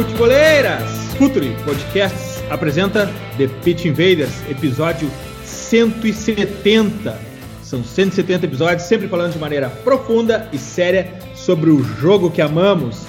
[0.00, 0.82] Futeboleiras!
[1.18, 3.06] Futuri Podcasts apresenta
[3.36, 5.10] The Pitch Invaders, episódio
[5.44, 7.18] 170.
[7.62, 13.02] São 170 episódios, sempre falando de maneira profunda e séria sobre o jogo que amamos.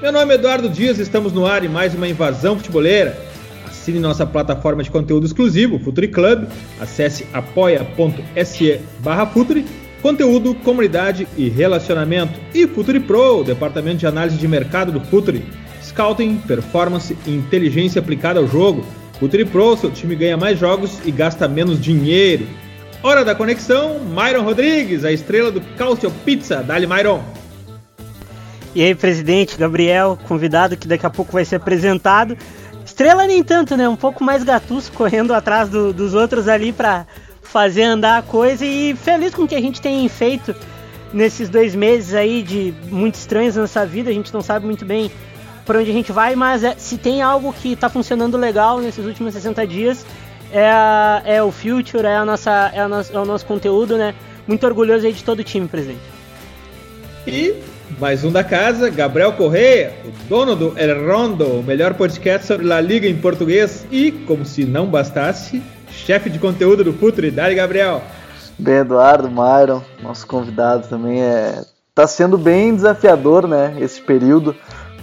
[0.00, 3.18] Meu nome é Eduardo Dias, estamos no ar em mais uma invasão futeboleira.
[3.66, 6.46] Assine nossa plataforma de conteúdo exclusivo, Futuri Club.
[6.78, 9.66] Acesse apoia.se barra Futuri
[10.00, 12.38] conteúdo, comunidade e relacionamento.
[12.54, 15.65] E Futuri Pro, departamento de análise de mercado do Futuri.
[15.96, 18.84] Scouting, performance e inteligência aplicada ao jogo.
[19.18, 22.46] Futuri Pro, seu time ganha mais jogos e gasta menos dinheiro.
[23.02, 26.62] Hora da conexão, Myron Rodrigues, a estrela do Calcio Pizza.
[26.62, 27.22] Dali, Myron.
[28.74, 32.36] E aí, presidente, Gabriel, convidado que daqui a pouco vai ser apresentado.
[32.84, 33.88] Estrela nem tanto, né?
[33.88, 37.06] Um pouco mais gatuso, correndo atrás do, dos outros ali para
[37.42, 40.54] fazer andar a coisa e feliz com o que a gente tem feito
[41.10, 44.10] nesses dois meses aí de muito estranhos na nossa vida.
[44.10, 45.10] A gente não sabe muito bem
[45.66, 49.04] para onde a gente vai, mas é, se tem algo que está funcionando legal nesses
[49.04, 50.06] últimos 60 dias
[50.52, 53.98] é, a, é o Future, é, a nossa, é, a nosso, é o nosso conteúdo,
[53.98, 54.14] né?
[54.46, 56.00] Muito orgulhoso aí de todo o time, presidente.
[57.26, 57.54] E
[57.98, 62.64] mais um da casa, Gabriel Correia, o dono do El Rondo, o melhor podcast sobre
[62.64, 65.60] La Liga em português e, como se não bastasse,
[65.90, 67.30] chefe de conteúdo do Futre.
[67.30, 68.02] Dali, Gabriel.
[68.58, 71.62] Bem, Eduardo, Myron, nosso convidado também é.
[71.94, 74.54] Tá sendo bem desafiador, né, esse período,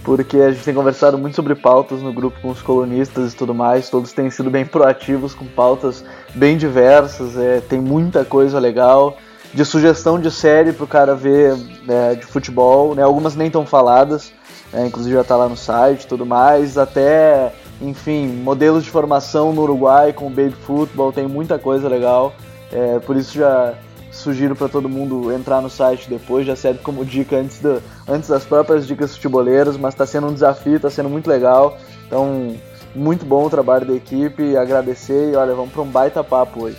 [0.04, 3.54] porque a gente tem conversado muito sobre pautas no grupo com os colunistas e tudo
[3.54, 3.88] mais.
[3.88, 9.16] Todos têm sido bem proativos com pautas bem diversas, é, tem muita coisa legal
[9.52, 11.56] de sugestão de série pro cara ver
[11.86, 13.02] né, de futebol, né?
[13.02, 14.32] Algumas nem tão faladas,
[14.72, 19.62] né, inclusive já tá lá no site tudo mais, até enfim, modelos de formação no
[19.62, 22.34] Uruguai com o Baby Football, tem muita coisa legal.
[22.72, 23.74] É, por isso já
[24.24, 28.28] sugiro para todo mundo entrar no site depois, já serve como dica antes, do, antes
[28.28, 31.78] das próprias dicas futeboleiras, mas está sendo um desafio, está sendo muito legal.
[32.06, 32.56] Então,
[32.94, 36.78] muito bom o trabalho da equipe, agradecer e olha, vamos para um baita papo hoje.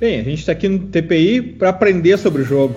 [0.00, 2.74] Bem, a gente está aqui no TPI para aprender sobre o jogo.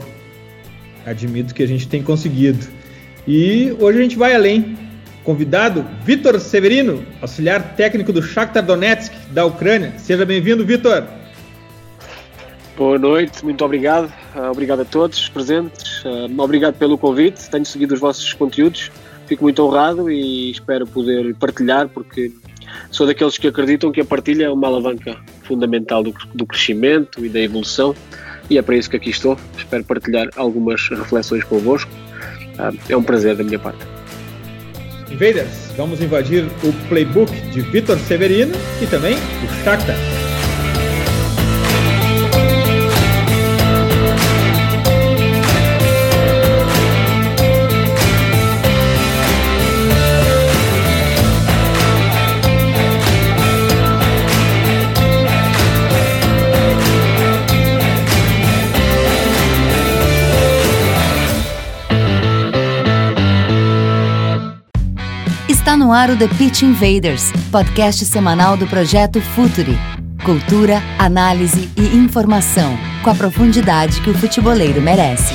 [1.05, 2.67] Admito que a gente tem conseguido.
[3.25, 4.77] E hoje a gente vai além.
[5.23, 9.93] Convidado, Vitor Severino, auxiliar técnico do Shakhtar Donetsk, da Ucrânia.
[9.97, 11.22] Seja bem-vindo, Vitor.
[12.75, 14.11] Boa noite, muito obrigado.
[14.35, 16.03] Uh, obrigado a todos presentes.
[16.03, 17.47] Uh, obrigado pelo convite.
[17.49, 18.91] Tenho seguido os vossos conteúdos.
[19.27, 22.31] Fico muito honrado e espero poder partilhar, porque
[22.89, 27.29] sou daqueles que acreditam que a partilha é uma alavanca fundamental do, do crescimento e
[27.29, 27.95] da evolução.
[28.49, 29.37] E é para isso que aqui estou.
[29.55, 31.91] Espero partilhar algumas reflexões convosco.
[32.57, 33.85] Uh, é um prazer da minha parte.
[35.11, 39.95] Invaders, vamos invadir o playbook de Vitor Severino e também o Shakhtar.
[65.83, 69.77] No ar o The Pitch Invaders, podcast semanal do projeto Futuri.
[70.23, 75.33] Cultura, análise e informação, com a profundidade que o futeboleiro merece.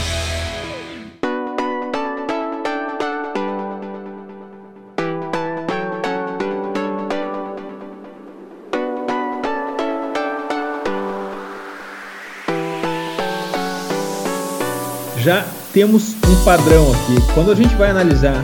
[15.18, 15.44] Já
[15.74, 17.34] temos um padrão aqui.
[17.34, 18.42] Quando a gente vai analisar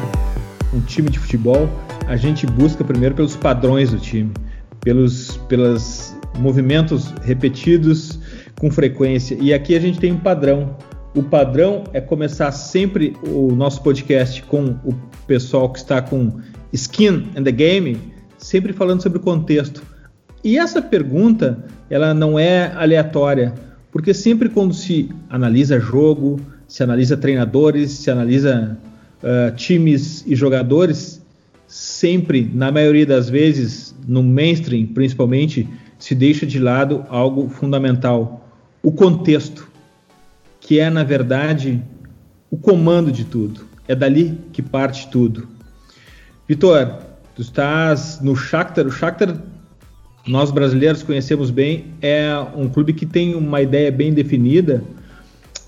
[0.71, 1.71] um time de futebol,
[2.06, 4.33] a gente busca primeiro pelos padrões do time,
[4.80, 8.18] pelos pelos movimentos repetidos
[8.59, 9.36] com frequência.
[9.41, 10.77] E aqui a gente tem um padrão.
[11.15, 14.95] O padrão é começar sempre o nosso podcast com o
[15.27, 16.41] pessoal que está com
[16.72, 17.98] skin in the game,
[18.36, 19.83] sempre falando sobre o contexto.
[20.42, 23.54] E essa pergunta, ela não é aleatória,
[23.92, 28.77] porque sempre quando se analisa jogo, se analisa treinadores, se analisa
[29.22, 31.14] uh, times e jogadores,
[31.74, 35.68] sempre, na maioria das vezes, no mainstream principalmente,
[35.98, 38.48] se deixa de lado algo fundamental:
[38.80, 39.68] o contexto,
[40.60, 41.82] que é, na verdade,
[42.48, 43.62] o comando de tudo.
[43.88, 45.48] É dali que parte tudo.
[46.48, 46.97] Vitor,
[47.34, 48.86] tu estás no Shakhtar.
[48.86, 49.36] O Shakhtar,
[50.28, 54.84] nós brasileiros conhecemos bem, é um clube que tem uma ideia bem definida,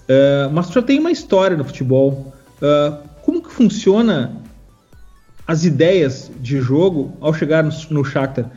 [0.08, 2.32] uh, mas tu já tem uma história no futebol.
[2.62, 4.45] Uh, como que funciona
[5.46, 8.50] as ideias de jogo ao chegar no, no Shakhtar?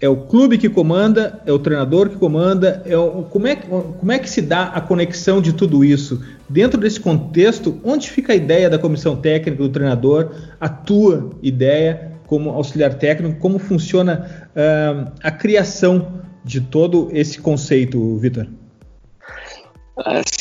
[0.00, 4.12] É o clube que comanda, é o treinador que comanda, é o, como, é, como
[4.12, 6.22] é que se dá a conexão de tudo isso?
[6.48, 12.12] Dentro desse contexto, onde fica a ideia da comissão técnica, do treinador, a tua ideia
[12.26, 18.46] como auxiliar técnico, como funciona uh, a criação de todo esse conceito, Vitor?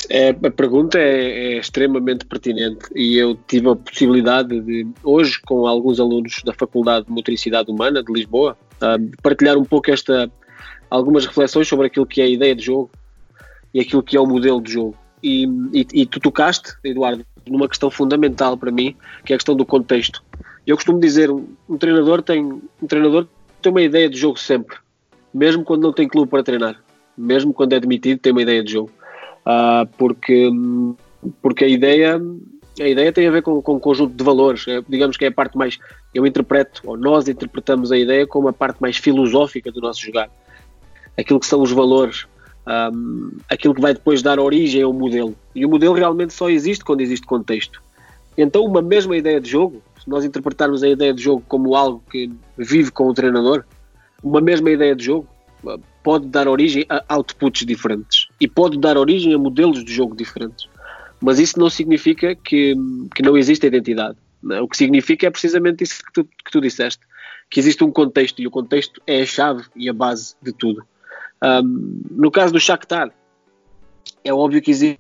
[0.10, 5.66] É, a pergunta é, é, extremamente pertinente e eu tive a possibilidade de, hoje, com
[5.66, 10.32] alguns alunos da Faculdade de Motricidade Humana de Lisboa, uh, partilhar um pouco esta,
[10.92, 12.92] algumas reflexões sobre aquilo que é a ideia de jogo
[13.74, 14.96] e aquilo que é o modelo de jogo.
[15.24, 18.96] E, e, e tu tocaste, Eduardo, numa questão fundamental para mim,
[19.26, 20.24] que é a questão do contexto.
[20.68, 23.28] Eu costumo dizer, um treinador tem um treinador
[23.60, 24.78] tem uma ideia de jogo sempre,
[25.34, 26.80] mesmo quando não tem clube para treinar,
[27.18, 28.92] mesmo quando é demitido tem uma ideia de jogo
[29.48, 30.50] uh, porque,
[31.42, 32.22] porque a ideia
[32.80, 35.30] a ideia tem a ver com, com um conjunto de valores, é, digamos que é
[35.30, 35.80] a parte mais,
[36.14, 40.30] eu interpreto, ou nós interpretamos a ideia como a parte mais filosófica do nosso jogar,
[41.18, 42.28] aquilo que são os valores,
[42.94, 46.86] um, aquilo que vai depois dar origem ao modelo, e o modelo realmente só existe
[46.86, 47.82] quando existe contexto.
[48.38, 52.04] Então uma mesma ideia de jogo, se nós interpretarmos a ideia de jogo como algo
[52.12, 53.66] que vive com o treinador,
[54.22, 55.28] uma mesma ideia de jogo
[56.04, 60.68] pode dar origem a outputs diferentes e pode dar origem a modelos de jogo diferentes.
[61.22, 62.76] Mas isso não significa que,
[63.16, 64.18] que não existe identidade.
[64.42, 64.64] Não?
[64.64, 67.02] O que significa é precisamente isso que tu, que tu disseste,
[67.50, 70.86] que existe um contexto e o contexto é a chave e a base de tudo.
[71.44, 73.12] Um, no caso do Shakhtar,
[74.24, 75.00] é óbvio que existe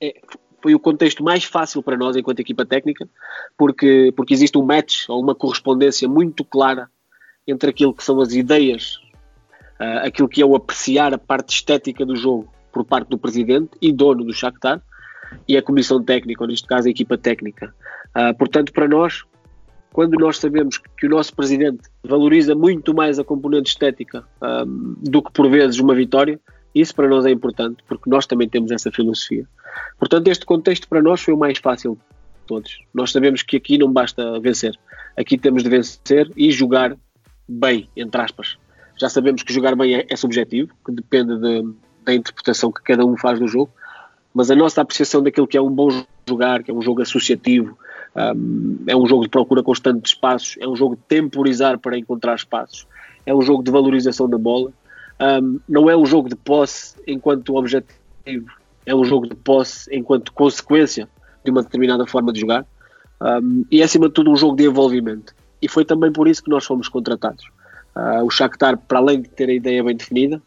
[0.00, 0.14] é,
[0.62, 3.08] foi o contexto mais fácil para nós enquanto equipa técnica,
[3.56, 6.90] porque, porque existe um match ou uma correspondência muito clara
[7.46, 8.98] entre aquilo que são as ideias
[9.80, 13.70] uh, aquilo que é o apreciar a parte estética do jogo por parte do presidente
[13.80, 14.82] e dono do Shakhtar
[15.46, 17.74] e a comissão técnica, ou neste caso a equipa técnica.
[18.16, 19.24] Uh, portanto, para nós,
[19.92, 25.22] quando nós sabemos que o nosso presidente valoriza muito mais a componente estética um, do
[25.22, 26.40] que por vezes uma vitória,
[26.74, 29.46] isso para nós é importante, porque nós também temos essa filosofia.
[29.98, 32.80] Portanto, este contexto para nós foi o mais fácil de todos.
[32.94, 34.78] Nós sabemos que aqui não basta vencer,
[35.16, 36.96] aqui temos de vencer e jogar
[37.48, 38.56] bem, entre aspas.
[39.00, 41.62] Já sabemos que jogar bem é, é subjetivo, que depende de,
[42.04, 43.70] da interpretação que cada um faz do jogo,
[44.34, 45.88] mas a nossa apreciação daquilo que é um bom
[46.28, 47.76] jogar, que é um jogo associativo,
[48.14, 51.98] um, é um jogo de procura constante de espaços, é um jogo de temporizar para
[51.98, 52.86] encontrar espaços,
[53.26, 54.72] é um jogo de valorização da bola,
[55.42, 58.50] um, não é um jogo de posse enquanto objetivo,
[58.86, 61.08] é um jogo de posse enquanto consequência
[61.44, 62.64] de uma determinada forma de jogar,
[63.20, 65.34] um, e é acima de tudo um jogo de envolvimento.
[65.60, 67.44] E foi também por isso que nós fomos contratados.
[67.94, 70.40] Uh, o Shakhtar, para além de ter a ideia bem definida,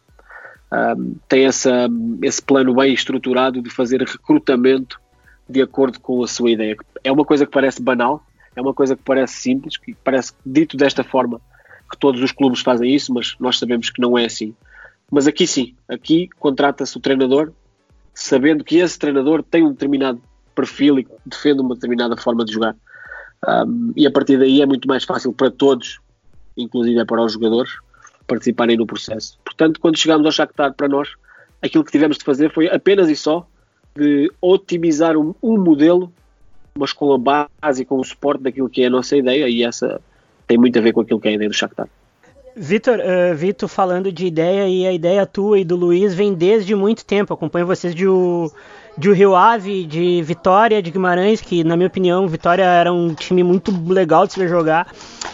[1.28, 1.88] tem essa,
[2.22, 5.00] esse plano bem estruturado de fazer recrutamento
[5.48, 6.76] de acordo com a sua ideia.
[7.02, 8.24] É uma coisa que parece banal,
[8.56, 11.40] é uma coisa que parece simples, que parece dito desta forma
[11.90, 14.54] que todos os clubes fazem isso, mas nós sabemos que não é assim.
[15.10, 17.52] Mas aqui sim, aqui contrata-se o treinador
[18.14, 20.20] sabendo que esse treinador tem um determinado
[20.54, 22.76] perfil e defende uma determinada forma de jogar.
[23.46, 26.00] Um, e a partir daí é muito mais fácil para todos
[26.56, 27.72] inclusive é para os jogadores
[28.26, 29.38] participarem no processo.
[29.44, 31.08] Portanto, quando chegámos ao Shakhtar para nós,
[31.62, 33.46] aquilo que tivemos de fazer foi apenas e só
[33.96, 36.12] de otimizar um, um modelo,
[36.76, 39.62] mas com a base e com o suporte daquilo que é a nossa ideia e
[39.62, 40.00] essa
[40.46, 41.88] tem muito a ver com aquilo que é a ideia do Shakhtar.
[42.56, 46.74] Vitor, uh, Vitor falando de ideia e a ideia tua e do Luiz vem desde
[46.74, 47.34] muito tempo.
[47.34, 48.50] Acompanho vocês de o,
[48.96, 53.12] de o Rio Ave, de Vitória, de Guimarães, que na minha opinião Vitória era um
[53.12, 54.86] time muito legal de se ver jogar.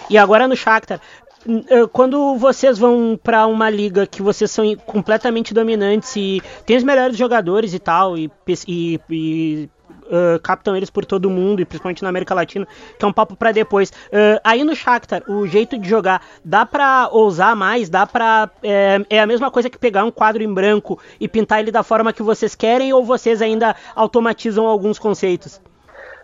[0.08, 1.00] E agora no Shakhtar.
[1.48, 6.84] Eh, quando vocês vão para uma liga que vocês são completamente dominantes e tem os
[6.84, 8.30] melhores jogadores e tal, e,
[8.68, 9.70] e, e
[10.10, 12.66] uh, captam eles por todo mundo, e principalmente na América Latina,
[12.98, 13.90] que é um papo para depois.
[13.90, 17.88] Uh, aí no Shakhtar, o jeito de jogar, dá para ousar mais?
[17.88, 21.60] Dá para é, é, a mesma coisa que pegar um quadro em branco e pintar
[21.60, 25.60] ele da forma que vocês querem, ou vocês ainda automatizam alguns conceitos?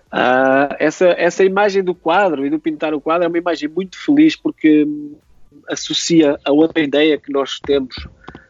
[0.06, 3.98] Uh, essa, essa imagem do quadro e do pintar o quadro é uma imagem muito
[3.98, 4.86] feliz porque
[5.68, 7.96] associa a outra ideia que nós temos,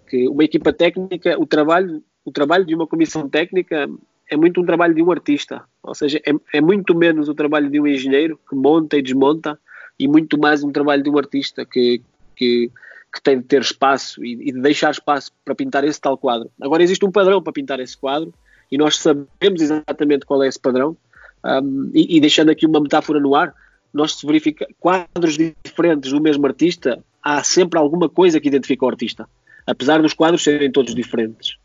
[0.09, 3.89] que uma equipa técnica, o trabalho, o trabalho de uma comissão técnica
[4.31, 7.71] é muito um trabalho de um artista, ou seja, é, é, muito menos o trabalho
[7.71, 9.59] de um engenheiro que monta e desmonta
[9.99, 12.03] e muito mais um trabalho de um artista que,
[12.35, 12.71] que,
[13.15, 16.51] que tem de ter espaço e, e, de deixar espaço para pintar esse tal quadro.
[16.61, 18.35] Agora existe um padrão para pintar esse quadro
[18.71, 20.97] e nós sabemos exatamente qual é esse padrão
[21.47, 23.55] um, e, e, deixando aqui uma metáfora no ar,
[23.93, 28.89] nós se verifica quadros diferentes do mesmo artista, há sempre alguma coisa que identifica o
[28.89, 29.29] artista,
[29.67, 31.57] apesar dos quadros serem todos diferentes.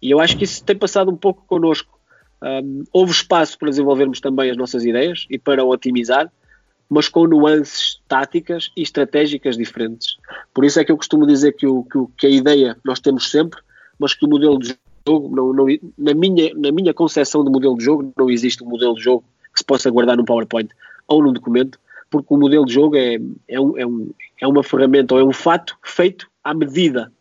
[0.00, 1.98] E eu acho que isso tem passado um pouco connosco.
[2.42, 6.30] Um, houve espaço para desenvolvermos também as nossas ideias e para otimizar,
[6.88, 10.16] mas com nuances táticas e estratégicas diferentes.
[10.54, 12.98] Por isso é que eu costumo dizer que, o, que, o, que a ideia nós
[12.98, 13.60] temos sempre,
[13.98, 15.66] mas que o modelo de jogo, não, não,
[15.98, 19.24] na, minha, na minha concepção de modelo de jogo, não existe um modelo de jogo
[19.52, 20.70] que se possa guardar num PowerPoint
[21.06, 21.78] ou num documento,
[22.10, 25.24] porque o modelo de jogo é, é, um, é, um, é uma ferramenta ou é
[25.24, 27.12] um fato feito à medida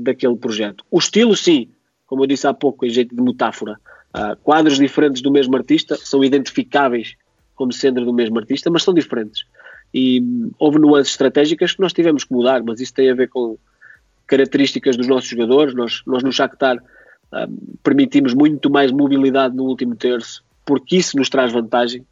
[0.00, 0.84] daquele projeto.
[0.90, 1.68] O estilo, sim,
[2.06, 3.78] como eu disse há pouco, em jeito de metáfora,
[4.14, 7.16] uh, quadros diferentes do mesmo artista são identificáveis
[7.56, 9.44] como sendo do mesmo artista, mas são diferentes.
[9.92, 13.28] E hum, houve nuances estratégicas que nós tivemos que mudar, mas isso tem a ver
[13.28, 13.56] com
[14.26, 15.74] características dos nossos jogadores.
[15.74, 16.82] Nós, nós no Shakhtar
[17.32, 22.04] um, permitimos muito mais mobilidade no último terço, porque isso nos traz vantagem.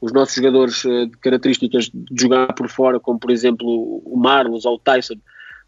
[0.00, 4.64] Os nossos jogadores uh, de características de jogar por fora, como por exemplo o Marlos
[4.64, 5.16] ou o Tyson,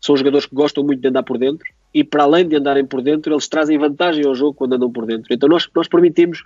[0.00, 3.02] são jogadores que gostam muito de andar por dentro e para além de andarem por
[3.02, 5.33] dentro, eles trazem vantagem ao jogo quando andam por dentro.
[5.33, 6.45] Então nós, nós permitimos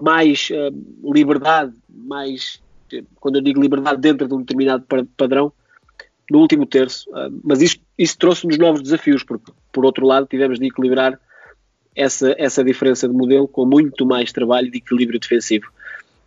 [0.00, 2.62] mais uh, liberdade, mais,
[3.16, 4.84] quando eu digo liberdade dentro de um determinado
[5.16, 5.52] padrão,
[6.30, 7.10] no último terço.
[7.10, 11.18] Uh, mas isso trouxe-nos novos desafios, porque por outro lado tivemos de equilibrar
[11.98, 15.66] essa, essa diferença de modelo com muito mais trabalho de equilíbrio defensivo.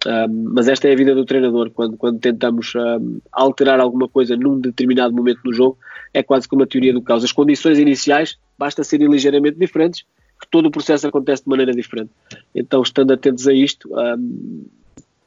[0.06, 1.72] Um, mas esta é a vida do treinador.
[1.72, 5.78] Quando, quando tentamos um, alterar alguma coisa num determinado momento do jogo,
[6.14, 7.24] é quase como a teoria do caos.
[7.24, 10.02] As condições iniciais basta serem ligeiramente diferentes,
[10.42, 12.12] que todo o processo acontece de maneira diferente.
[12.54, 14.66] Então, estando atentos a isto, um,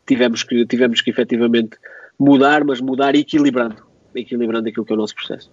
[0.06, 1.78] tivemos, que, tivemos que efetivamente
[2.18, 3.82] mudar, mas mudar equilibrando,
[4.14, 5.50] equilibrando aquilo que é o nosso processo.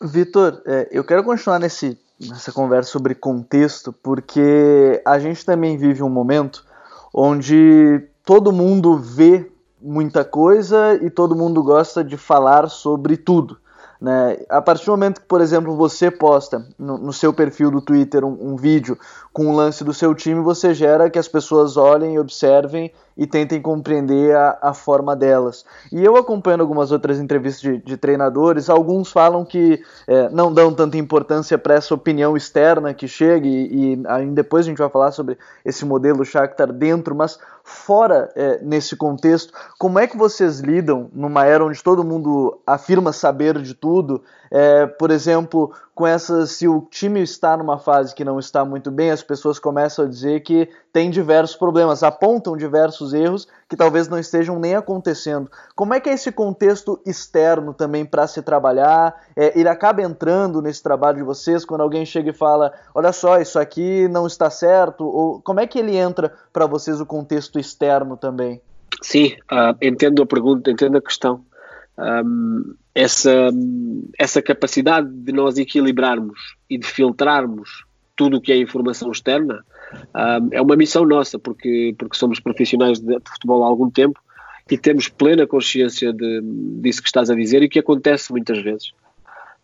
[0.00, 6.02] Vitor, é, eu quero continuar nesse, nessa conversa sobre contexto, porque a gente também vive
[6.02, 6.64] um momento
[7.12, 13.58] onde todo mundo vê muita coisa e todo mundo gosta de falar sobre tudo.
[14.00, 14.38] Né?
[14.48, 18.24] A partir do momento que, por exemplo, você posta no, no seu perfil do Twitter
[18.24, 18.98] um, um, vídeo
[19.32, 23.60] com um lance do seu time, você gera que as pessoas olhem, observem e tentem
[23.60, 25.64] compreender a, a forma delas.
[25.92, 30.72] E eu acompanhando algumas outras entrevistas de, de treinadores, alguns falam que é, não dão
[30.72, 35.12] tanta importância para essa opinião externa que chega, e, e depois a gente vai falar
[35.12, 41.08] sobre esse modelo Shakhtar dentro, mas fora é, nesse contexto, como é que vocês lidam
[41.12, 44.22] numa era onde todo mundo afirma saber de tudo?
[44.50, 48.90] É, por exemplo, com essa, se o time está numa fase que não está muito
[48.90, 54.08] bem, as pessoas começam a dizer que tem diversos problemas, apontam diversos erros que talvez
[54.08, 55.50] não estejam nem acontecendo.
[55.74, 59.14] Como é que é esse contexto externo também para se trabalhar?
[59.36, 63.40] É, ele acaba entrando nesse trabalho de vocês quando alguém chega e fala: olha só,
[63.40, 65.04] isso aqui não está certo?
[65.04, 68.60] Ou como é que ele entra para vocês o contexto externo também?
[69.02, 71.44] Sim, uh, entendo a pergunta, entendo a questão.
[71.98, 73.50] Um, essa,
[74.18, 77.84] essa capacidade de nós equilibrarmos e de filtrarmos
[78.16, 79.64] tudo o que é informação externa
[80.14, 84.20] um, é uma missão nossa, porque, porque somos profissionais de, de, futebol há algum tempo
[84.70, 86.40] e temos plena consciência de,
[86.80, 88.92] disso que estás a dizer e que acontece muitas vezes.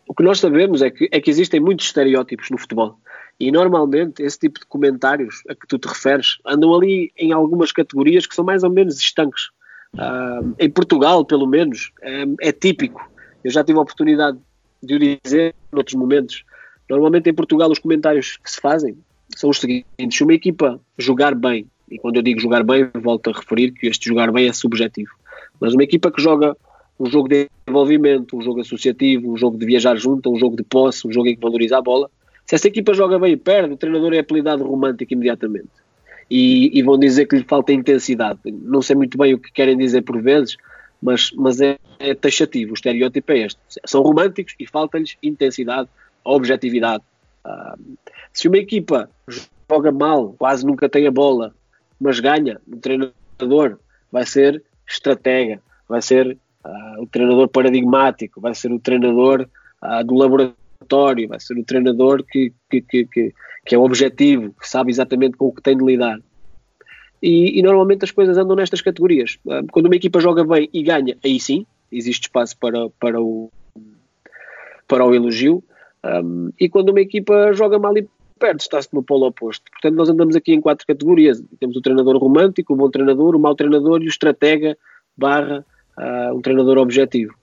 [0.07, 2.97] O que nós sabemos é que, é que existem muitos estereótipos no futebol
[3.39, 7.71] e normalmente esse tipo de comentários a que tu te referes andam ali em algumas
[7.71, 9.49] categorias que são mais ou menos estanques.
[9.95, 13.09] Uh, em Portugal, pelo menos, é, é, típico.
[13.43, 14.37] Eu já tive a oportunidade
[14.81, 16.43] de o dizer em outros momentos.
[16.89, 18.97] Normalmente em Portugal os comentários que se fazem
[19.35, 23.29] são os seguintes: se uma equipa jogar bem, e quando eu digo jogar bem, volto
[23.29, 25.11] a referir que este jogar bem é subjetivo,
[25.59, 26.55] mas uma equipa que joga
[26.99, 30.63] um jogo de envolvimento, um jogo associativo, um jogo de viajar junto, um jogo de
[30.63, 32.09] posse, um jogo em que valoriza a bola,
[32.45, 35.69] se essa equipa joga bem e perde, o treinador é apelidado romântico imediatamente.
[36.29, 38.39] E, e, vão dizer que lhe falta intensidade.
[38.45, 40.55] Não sei muito bem o que querem dizer por vezes,
[41.01, 42.71] mas, mas é, é taxativo.
[42.71, 43.59] O estereótipo é este.
[43.85, 45.89] São românticos e falta-lhes intensidade,
[46.23, 47.03] objetividade.
[47.45, 47.97] Uh,
[48.33, 49.09] se uma equipa
[49.69, 51.53] joga mal, quase nunca tem a bola,
[51.99, 53.79] mas ganha, o treinador
[54.11, 59.47] vai ser estratega, vai ser uh, o treinador paradigmático, vai ser o treinador
[59.83, 63.33] uh, do laboratório, vai ser o treinador que, que, que,
[63.65, 66.19] que, é objetivo, que sabe exatamente com o que tem de lidar.
[67.21, 69.37] E, e, normalmente as coisas andam nestas categorias.
[69.71, 73.51] Quando uma equipa joga bem e ganha, aí sim, existe espaço para, para, o,
[74.87, 75.63] para o elogio.
[76.03, 78.07] Um, e quando uma equipa joga mal e
[78.39, 79.69] perde, está-se no polo oposto.
[79.71, 81.43] Portanto, nós andamos aqui em quatro categorias.
[81.59, 84.75] Temos o treinador romântico, o bom treinador, o mau treinador e o estratega
[85.15, 85.63] barra
[85.97, 87.35] uh, um treinador objetivo.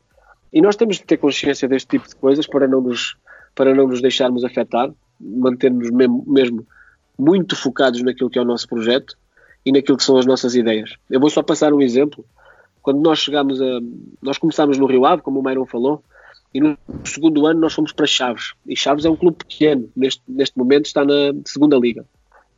[0.52, 3.16] E nós temos de ter consciência deste tipo de coisas para não nos,
[3.54, 6.66] para não nos deixarmos afetar, manter-nos mesmo, mesmo
[7.18, 9.16] muito focados naquilo que é o nosso projeto
[9.64, 10.94] e naquilo que são as nossas ideias.
[11.10, 12.24] Eu vou só passar um exemplo.
[12.82, 13.80] Quando nós chegamos a.
[14.22, 16.02] Nós começámos no Rio Ave, como o Mairon falou,
[16.52, 18.54] e no segundo ano nós fomos para Chaves.
[18.66, 22.04] E Chaves é um clube pequeno, neste, neste momento está na segunda liga.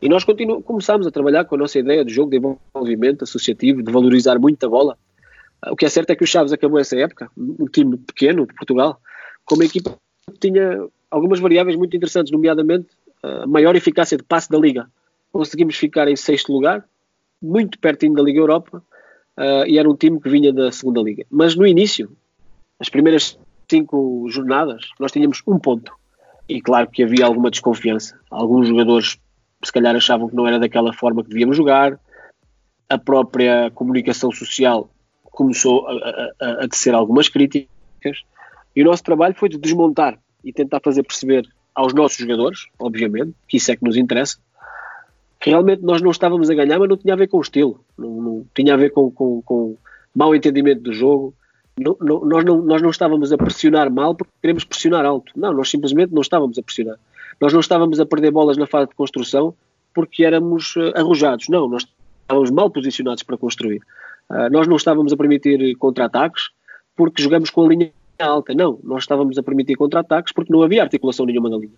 [0.00, 3.82] E nós continu, começámos a trabalhar com a nossa ideia de jogo de envolvimento associativo,
[3.82, 4.96] de valorizar muito a bola.
[5.68, 8.54] O que é certo é que o Chaves acabou essa época, um time pequeno de
[8.54, 8.98] Portugal,
[9.44, 9.94] com uma equipa
[10.32, 12.88] que tinha algumas variáveis muito interessantes, nomeadamente
[13.22, 14.88] a maior eficácia de passe da Liga.
[15.30, 16.84] Conseguimos ficar em sexto lugar,
[17.42, 18.82] muito pertinho da Liga Europa,
[19.36, 21.26] uh, e era um time que vinha da segunda Liga.
[21.30, 22.10] Mas no início,
[22.78, 23.38] as primeiras
[23.70, 25.92] cinco jornadas, nós tínhamos um ponto.
[26.48, 28.18] E claro que havia alguma desconfiança.
[28.30, 29.18] Alguns jogadores
[29.62, 31.98] se calhar achavam que não era daquela forma que devíamos jogar.
[32.88, 34.90] A própria comunicação social
[35.24, 35.92] começou a,
[36.40, 37.68] a, a tecer algumas críticas.
[38.74, 43.32] E o nosso trabalho foi de desmontar e tentar fazer perceber aos nossos jogadores, obviamente,
[43.46, 44.38] que isso é que nos interessa,
[45.38, 47.84] que realmente nós não estávamos a ganhar, mas não tinha a ver com o estilo,
[47.96, 49.76] não, não tinha a ver com, com, com
[50.14, 51.34] mau entendimento do jogo.
[51.78, 55.32] Não, nós, não, nós não estávamos a pressionar mal porque queremos pressionar alto.
[55.36, 56.98] Não, nós simplesmente não estávamos a pressionar.
[57.40, 59.54] Nós não estávamos a perder bolas na fase de construção
[59.94, 61.48] porque éramos uh, arrojados.
[61.48, 61.86] Não, nós
[62.22, 63.80] estávamos mal posicionados para construir.
[64.28, 66.50] Uh, nós não estávamos a permitir contra-ataques
[66.94, 68.52] porque jogamos com a linha alta.
[68.52, 71.76] Não, nós estávamos a permitir contra-ataques porque não havia articulação nenhuma na linha.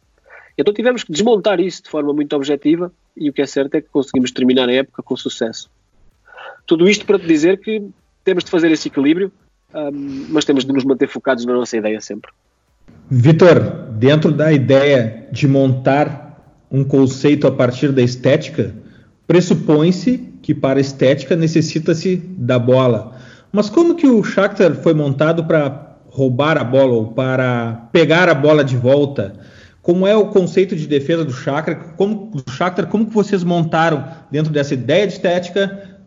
[0.58, 3.80] Então tivemos que desmontar isso de forma muito objetiva e o que é certo é
[3.80, 5.70] que conseguimos terminar a época com sucesso.
[6.66, 7.82] Tudo isto para te dizer que
[8.24, 9.32] temos de fazer esse equilíbrio,
[9.74, 12.30] um, mas temos de nos manter focados na nossa ideia sempre.
[13.10, 16.32] Vitor, dentro da ideia de montar
[16.70, 18.74] um conceito a partir da estética,
[19.26, 23.16] pressupõe-se que para a estética necessita-se da bola.
[23.52, 28.34] Mas como que o Shakhtar foi montado para roubar a bola ou para pegar a
[28.34, 29.34] bola de volta?
[29.82, 31.94] Como é o conceito de defesa do Shakhtar?
[31.96, 36.00] Como, do Shakhtar, como que vocês montaram dentro dessa ideia de estética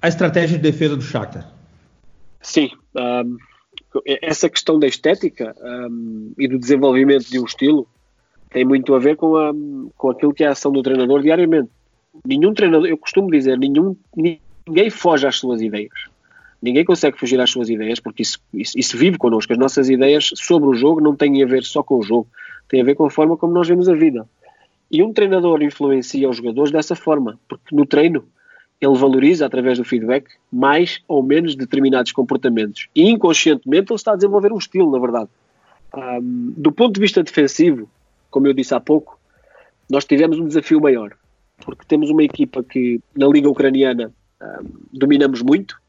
[0.00, 1.48] a estratégia de defesa do Shakhtar?
[2.40, 3.36] Sim, um,
[4.04, 7.86] essa questão da estética um, e do desenvolvimento de um estilo
[8.50, 9.52] tem muito a ver com, a,
[9.96, 11.70] com aquilo que é a ação do treinador diariamente.
[12.26, 16.12] Nenhum treinador, eu costumo dizer, nenhum, ninguém foge às suas ideias.
[16.60, 19.52] Ninguém consegue fugir às suas ideias porque isso, isso, isso vive connosco.
[19.52, 22.28] As nossas ideias sobre o jogo não têm a ver só com o jogo,
[22.68, 24.28] tem a ver com a forma como nós vemos a vida.
[24.90, 28.24] E um treinador influencia os jogadores dessa forma, porque no treino
[28.84, 32.88] ele valoriza, através do feedback, mais ou menos determinados comportamentos.
[32.94, 35.30] E inconscientemente ele está a desenvolver um estilo, na verdade.
[35.94, 37.88] Um, do ponto de vista defensivo,
[38.30, 39.18] como eu disse há pouco,
[39.90, 41.12] nós tivemos um desafio maior,
[41.64, 45.80] porque temos uma equipa que na Liga Ucraniana um, dominamos muito,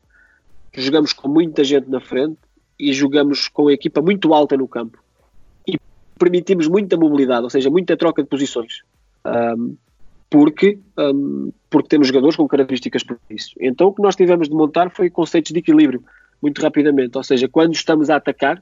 [0.73, 2.37] jogamos com muita gente na frente
[2.79, 5.03] e jogamos com a equipa muito alta no campo
[6.23, 8.81] permitimos muita mobilidade, ou seja, muita troca de posições.
[9.25, 9.75] Um,
[10.29, 13.53] porque, um, porque temos jogadores com características para isso.
[13.59, 16.03] Então o que nós tivemos de montar foi conceitos de equilíbrio,
[16.41, 17.17] muito rapidamente.
[17.17, 18.61] Ou seja, quando estamos a atacar,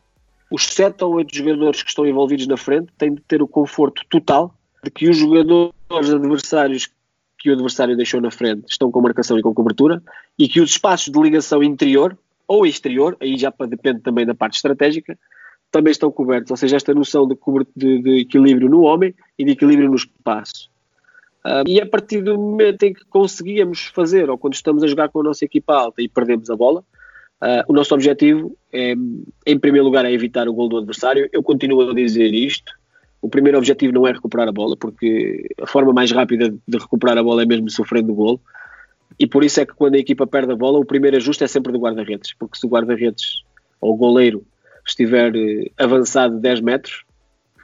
[0.51, 4.03] os sete ou oito jogadores que estão envolvidos na frente têm de ter o conforto
[4.09, 6.89] total de que os jogadores adversários
[7.37, 10.03] que o adversário deixou na frente estão com marcação e com cobertura
[10.37, 14.55] e que os espaços de ligação interior ou exterior, aí já depende também da parte
[14.55, 15.17] estratégica,
[15.71, 17.37] também estão cobertos, ou seja, esta noção de,
[17.75, 20.69] de, de equilíbrio no homem e de equilíbrio no espaço.
[21.45, 25.09] Uh, e a partir do momento em que conseguíamos fazer, ou quando estamos a jogar
[25.09, 26.81] com a nossa equipa alta e perdemos a bola,
[27.41, 28.93] uh, o nosso objetivo, é,
[29.45, 31.27] em primeiro lugar, é evitar o gol do adversário.
[31.31, 32.71] Eu continuo a dizer isto.
[33.21, 37.17] O primeiro objetivo não é recuperar a bola, porque a forma mais rápida de recuperar
[37.17, 38.41] a bola é mesmo sofrendo o gol.
[39.19, 41.47] E por isso é que quando a equipa perde a bola, o primeiro ajuste é
[41.47, 43.43] sempre do guarda-redes, porque se o guarda-redes
[43.79, 44.43] ou o goleiro
[44.87, 47.03] estiver eh, avançado 10 metros,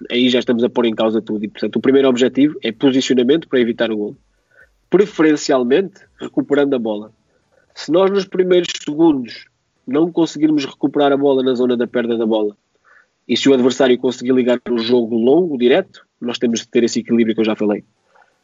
[0.10, 1.44] aí já estamos a pôr em causa tudo.
[1.44, 4.18] E, portanto, o primeiro objetivo é posicionamento para evitar o gol.
[4.90, 7.12] Preferencialmente, recuperando a bola.
[7.76, 9.46] Se nós nos primeiros segundos
[9.86, 12.56] não conseguirmos recuperar a bola na zona da perda da bola,
[13.28, 17.00] e se o adversário conseguir ligar o jogo longo, direto, nós temos de ter esse
[17.00, 17.84] equilíbrio que eu já falei.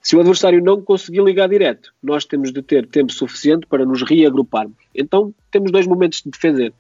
[0.02, 4.02] Se o adversário não conseguir ligar direto, nós temos de ter tempo suficiente para nos
[4.02, 4.76] reagruparmos.
[4.94, 6.74] Então, temos dois momentos de defender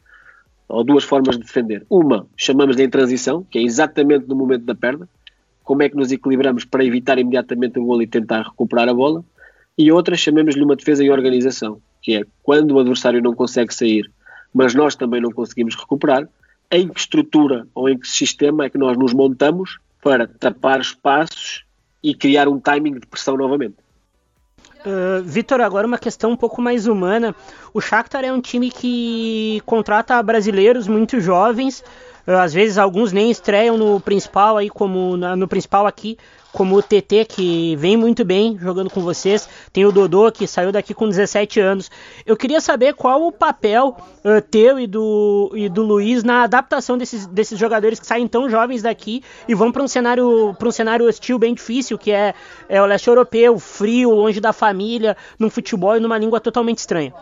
[0.67, 1.85] ou duas formas de defender.
[1.89, 5.07] Uma, chamamos de em transição, que é exatamente no momento da perda,
[5.63, 9.23] como é que nos equilibramos para evitar imediatamente o gol e tentar recuperar a bola.
[9.77, 14.09] E outra, chamamos-lhe uma defesa em organização, que é quando o adversário não consegue sair,
[14.53, 16.27] mas nós também não conseguimos recuperar,
[16.71, 21.63] em que estrutura ou em que sistema é que nós nos montamos para tapar espaços
[22.03, 23.75] e criar um timing de pressão novamente.
[24.85, 27.33] Uh, Vitor, agora uma questão um pouco mais humana.
[27.73, 31.83] O Shakhtar é um time que contrata brasileiros muito jovens,
[32.27, 36.17] uh, às vezes alguns nem estreiam no principal aí como na, no principal aqui
[36.53, 40.71] como o TT, que vem muito bem jogando com vocês, tem o Dodô, que saiu
[40.71, 41.89] daqui com 17 anos.
[42.25, 46.97] Eu queria saber qual o papel uh, teu e do, e do Luiz na adaptação
[46.97, 50.71] desses, desses jogadores que saem tão jovens daqui e vão para um cenário para um
[50.71, 52.35] cenário hostil bem difícil, que é,
[52.69, 57.13] é o leste europeu, frio, longe da família, num futebol e numa língua totalmente estranha.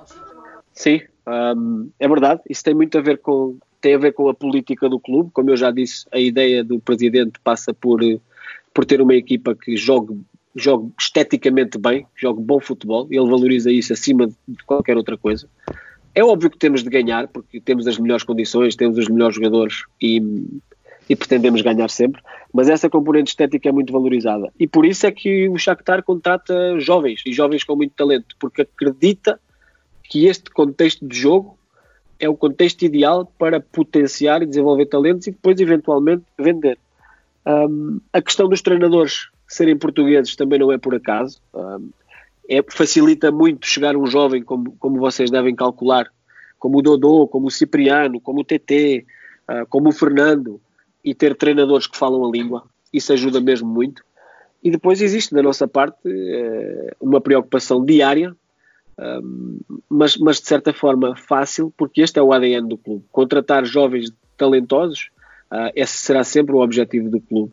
[0.73, 2.41] Sim, um, é verdade.
[2.49, 5.31] Isso tem muito a ver com tem a ver com a política do clube.
[5.33, 7.99] Como eu já disse, a ideia do presidente passa por,
[8.73, 10.19] por ter uma equipa que jogue,
[10.55, 13.07] jogue esteticamente bem, jogue bom futebol.
[13.10, 15.47] Ele valoriza isso acima de qualquer outra coisa.
[16.13, 19.84] É óbvio que temos de ganhar, porque temos as melhores condições, temos os melhores jogadores
[20.01, 20.21] e,
[21.07, 22.21] e pretendemos ganhar sempre,
[22.53, 24.51] mas essa componente estética é muito valorizada.
[24.60, 28.63] E por isso é que o Shakhtar contrata jovens, e jovens com muito talento, porque
[28.63, 29.39] acredita
[30.03, 31.57] que este contexto de jogo
[32.19, 36.77] é o contexto ideal para potenciar e desenvolver talentos e depois, eventualmente, vender.
[37.45, 41.41] Um, a questão dos treinadores serem portugueses também não é por acaso.
[41.54, 41.89] Um,
[42.49, 46.12] é, facilita muito chegar um jovem, como, como vocês devem calcular,
[46.60, 49.06] como o Dodô, como o Cipriano, como o TT,
[49.49, 50.62] uh, como o Fernando,
[51.04, 52.63] e ter treinadores que falam a língua.
[52.93, 54.04] Isso ajuda mesmo muito.
[54.63, 58.36] E depois existe da nossa parte uh, uma preocupação diária
[59.89, 63.04] mas, mas de certa forma fácil, porque este é o ADN do clube.
[63.12, 65.10] Contratar jovens talentosos,
[65.51, 67.51] uh, esse será sempre o objetivo do clube.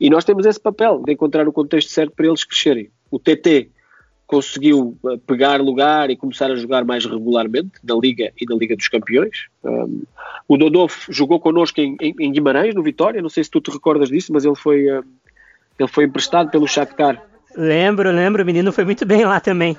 [0.00, 2.90] E nós temos esse papel de encontrar o contexto certo para eles crescerem.
[3.10, 3.70] O TT
[4.26, 8.76] conseguiu ah, pegar lugar e começar a jogar mais regularmente na Liga e na Liga
[8.76, 9.46] dos Campeões.
[9.62, 10.02] Um,
[10.48, 13.70] o Dodô jogou connosco em, em, em, Guimarães, no Vitória, não sei se tu te
[13.70, 15.02] recordas disso, mas ele foi, um,
[15.78, 17.22] ele foi emprestado pelo Shakhtar.
[17.56, 19.76] Lembro, lembro, o menino foi muito bem lá também.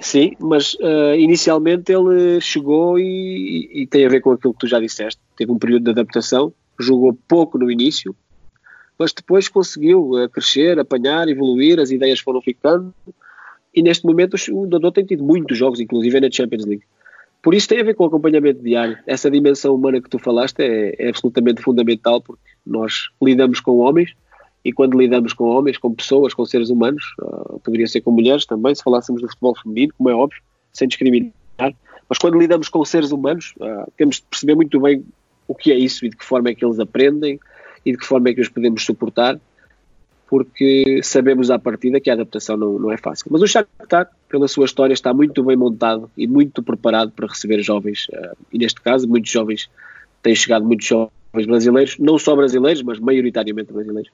[0.00, 4.66] Sim, mas uh, inicialmente ele chegou e, e, tem a ver com aquilo que tu
[4.66, 5.20] já disseste.
[5.36, 8.14] Teve um período de adaptação, jogou pouco no início,
[8.98, 12.94] mas depois conseguiu uh, crescer, apanhar, evoluir, as ideias foram ficando.
[13.74, 16.84] E neste momento o Dodô tem tido muitos jogos, inclusive na Champions League.
[17.42, 18.96] Por isso tem a ver com o acompanhamento diário.
[19.06, 24.14] Essa dimensão humana que tu falaste é, é absolutamente fundamental, porque nós lidamos com homens
[24.64, 28.46] e quando lidamos com homens, com pessoas, com seres humanos, uh, poderia ser com mulheres
[28.46, 30.40] também, se falássemos do futebol feminino, como é óbvio,
[30.72, 31.32] sem discriminar,
[32.08, 35.04] mas quando lidamos com seres humanos, uh, temos de perceber muito bem
[35.46, 37.38] o que é isso e de que forma é que eles aprendem
[37.84, 39.38] e de que forma é que os podemos suportar,
[40.26, 43.26] porque sabemos à partida que a adaptação não, não é fácil.
[43.30, 47.62] Mas o Shakhtar, pela sua história, está muito bem montado e muito preparado para receber
[47.62, 49.70] jovens, uh, e neste caso, muitos jovens,
[50.22, 54.10] têm chegado muitos jovens brasileiros, não só brasileiros, mas maioritariamente brasileiros.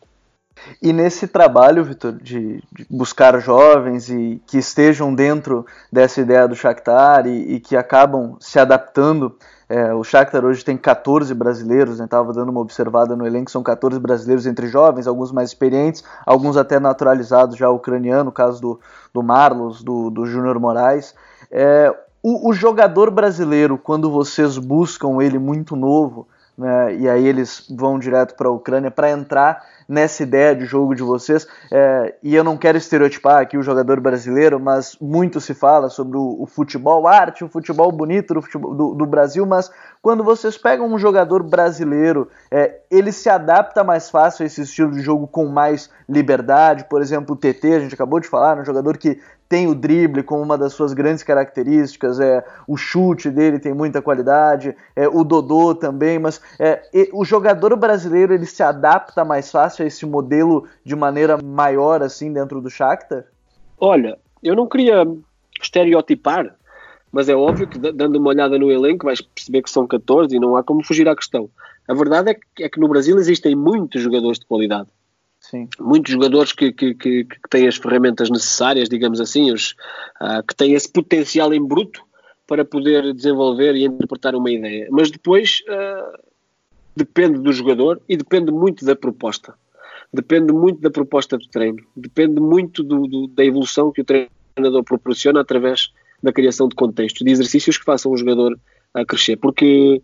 [0.83, 6.55] E nesse trabalho, Vitor, de, de, buscar jovens e que estejam dentro dessa ideia do
[6.55, 9.37] Shakhtar e, e que acabam se adaptando,
[9.71, 13.63] é, o Shakhtar hoje tem 14 brasileiros, estava né, dando uma observada no elenco, são
[13.63, 18.81] 14 brasileiros entre jovens, alguns mais experientes, alguns até naturalizados já ucraniano, no caso do,
[19.15, 21.15] do Marlos, do, do Júnior Moraes.
[21.53, 26.27] É, o, o jogador brasileiro, quando vocês buscam ele muito novo,
[26.61, 30.95] né, e aí eles vão direto para a Ucrânia para entrar nessa ideia de jogo
[30.95, 31.49] de vocês.
[31.73, 36.19] É, e eu não quero estereotipar aqui o jogador brasileiro, mas muito se fala sobre
[36.19, 39.71] o, o futebol arte, o futebol bonito do, do, do, Brasil, mas
[40.03, 44.93] quando vocês pegam um jogador brasileiro, é, ele se adapta mais fácil a esse estilo
[44.93, 46.85] de jogo com mais liberdade.
[46.89, 50.23] Por exemplo, o TT, a gente acabou de falar, um jogador que tem o drible
[50.23, 55.25] como uma das suas grandes características, é o chute dele tem muita qualidade, é o
[55.25, 56.83] Dodô também, mas é,
[57.13, 62.33] o jogador brasileiro ele se adapta mais fácil a esse modelo de maneira maior assim
[62.33, 63.25] dentro do Shakhtar?
[63.77, 65.05] Olha, eu não queria
[65.61, 66.55] estereotipar,
[67.13, 70.41] mas é óbvio que dando uma olhada no elenco vais perceber que são 14 e
[70.41, 71.51] não há como fugir à questão.
[71.89, 74.89] A verdade é que, é que no Brasil existem muitos jogadores de qualidade
[75.41, 75.69] Sim.
[75.81, 79.75] Muitos jogadores que, que, que, que, têm as ferramentas necessárias, digamos assim, os,
[80.21, 82.05] uh, que têm esse potencial em bruto
[82.47, 84.89] para poder desenvolver e interpretar uma ideia.
[84.91, 86.19] Mas depois uh,
[86.95, 89.55] depende do jogador e depende muito da proposta.
[90.13, 91.83] Depende muito da proposta de treino.
[91.97, 95.91] Depende muito do, do, da evolução que o treinador proporciona através
[96.23, 98.59] da criação de contextos, de exercícios que façam o jogador
[98.95, 99.37] a crescer.
[99.37, 100.03] Porque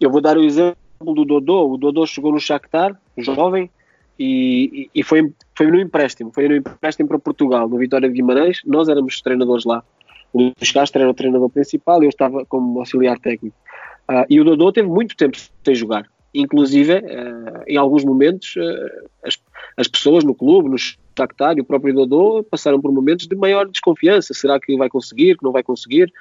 [0.00, 1.72] eu vou dar o exemplo do Dodô.
[1.72, 3.70] O Dodô chegou no Shakhtar, jovem,
[4.18, 8.60] e, e, foi, foi no empréstimo, foi no empréstimo para Portugal, no Vitória de Guimarães,
[8.66, 9.82] nós éramos treinadores lá.
[10.32, 13.56] O Luís Castro era o treinador principal e eu estava como auxiliar técnico.
[14.10, 16.06] Uh, e o Dodô teve muito tempo sem jogar.
[16.34, 19.38] Inclusive, uh, em alguns momentos, uh, as,
[19.78, 23.66] as, pessoas no clube, no Shakhtar e o próprio Dodô passaram por momentos de maior
[23.68, 24.34] desconfiança.
[24.34, 26.12] Será que vai conseguir, que não vai conseguir?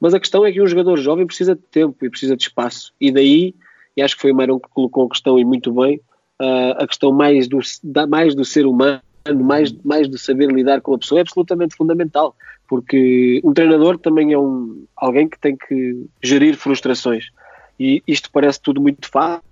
[0.00, 2.92] Mas a questão é que um jogador jovem precisa de tempo e precisa de espaço.
[3.00, 3.54] E daí,
[3.96, 6.00] e acho que foi o Mairão que colocou a questão e muito bem,
[6.40, 9.00] uh, a questão mais do, da, mais do ser humano,
[9.42, 12.36] mais, mais do saber lidar com a pessoa é absolutamente fundamental,
[12.68, 17.30] porque um treinador também é um, alguém que tem que gerir frustrações.
[17.78, 19.42] E isto parece tudo muito fácil,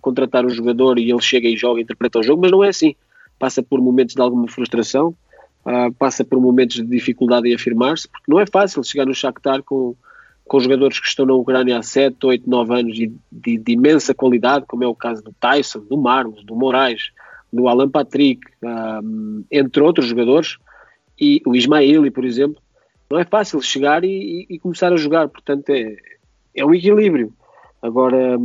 [0.00, 2.94] contratar um jogador e ele chega e joga, interpreta o jogo, mas não é assim.
[3.38, 5.14] Passa por momentos de alguma frustração,
[5.64, 9.62] uh, passa por momentos de dificuldade em afirmar-se, porque não é fácil chegar no Shakhtar
[9.62, 9.94] com,
[10.44, 14.14] com jogadores que estão na Ucrânia há 7, 8, 9 anos e de, de imensa
[14.14, 17.10] qualidade, como é o caso do Tyson, do Marlos, do Moraes,
[17.52, 20.56] do Alan Patrick, um, entre outros jogadores,
[21.20, 22.60] e o Ismaili, por exemplo,
[23.10, 25.96] não é fácil chegar e, e, começar a jogar, portanto é,
[26.54, 27.32] é um equilíbrio.
[27.82, 28.38] Agora,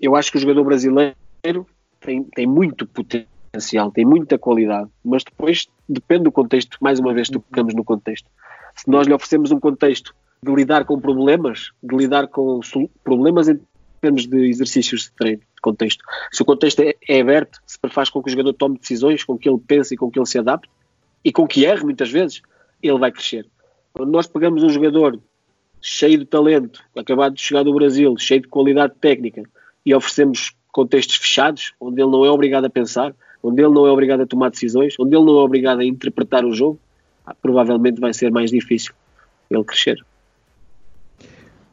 [0.00, 1.66] eu acho que o jogador brasileiro
[2.00, 3.32] tem, tem muito potencial
[3.92, 8.28] tem muita qualidade, mas depois depende do contexto, mais uma vez tocamos no contexto.
[8.74, 12.60] Se nós lhe oferecemos um contexto de lidar com problemas, de lidar com
[13.04, 13.60] problemas em
[14.00, 16.02] termos de exercícios de treino, de contexto.
[16.32, 19.38] Se o contexto é, é aberto, se faz com que o jogador tome decisões, com
[19.38, 20.70] que ele pense e com que ele se adapte,
[21.24, 22.42] e com que erre muitas vezes,
[22.82, 23.46] ele vai crescer.
[23.92, 25.20] Quando nós pegamos um jogador
[25.82, 29.42] cheio de talento, acabado de chegar do Brasil, cheio de qualidade técnica,
[29.84, 33.90] e oferecemos contextos fechados, onde ele não é obrigado a pensar, onde ele não é
[33.90, 36.78] obrigado a tomar decisões, onde ele não é obrigado a interpretar o jogo,
[37.42, 38.94] provavelmente vai ser mais difícil
[39.50, 40.02] ele crescer.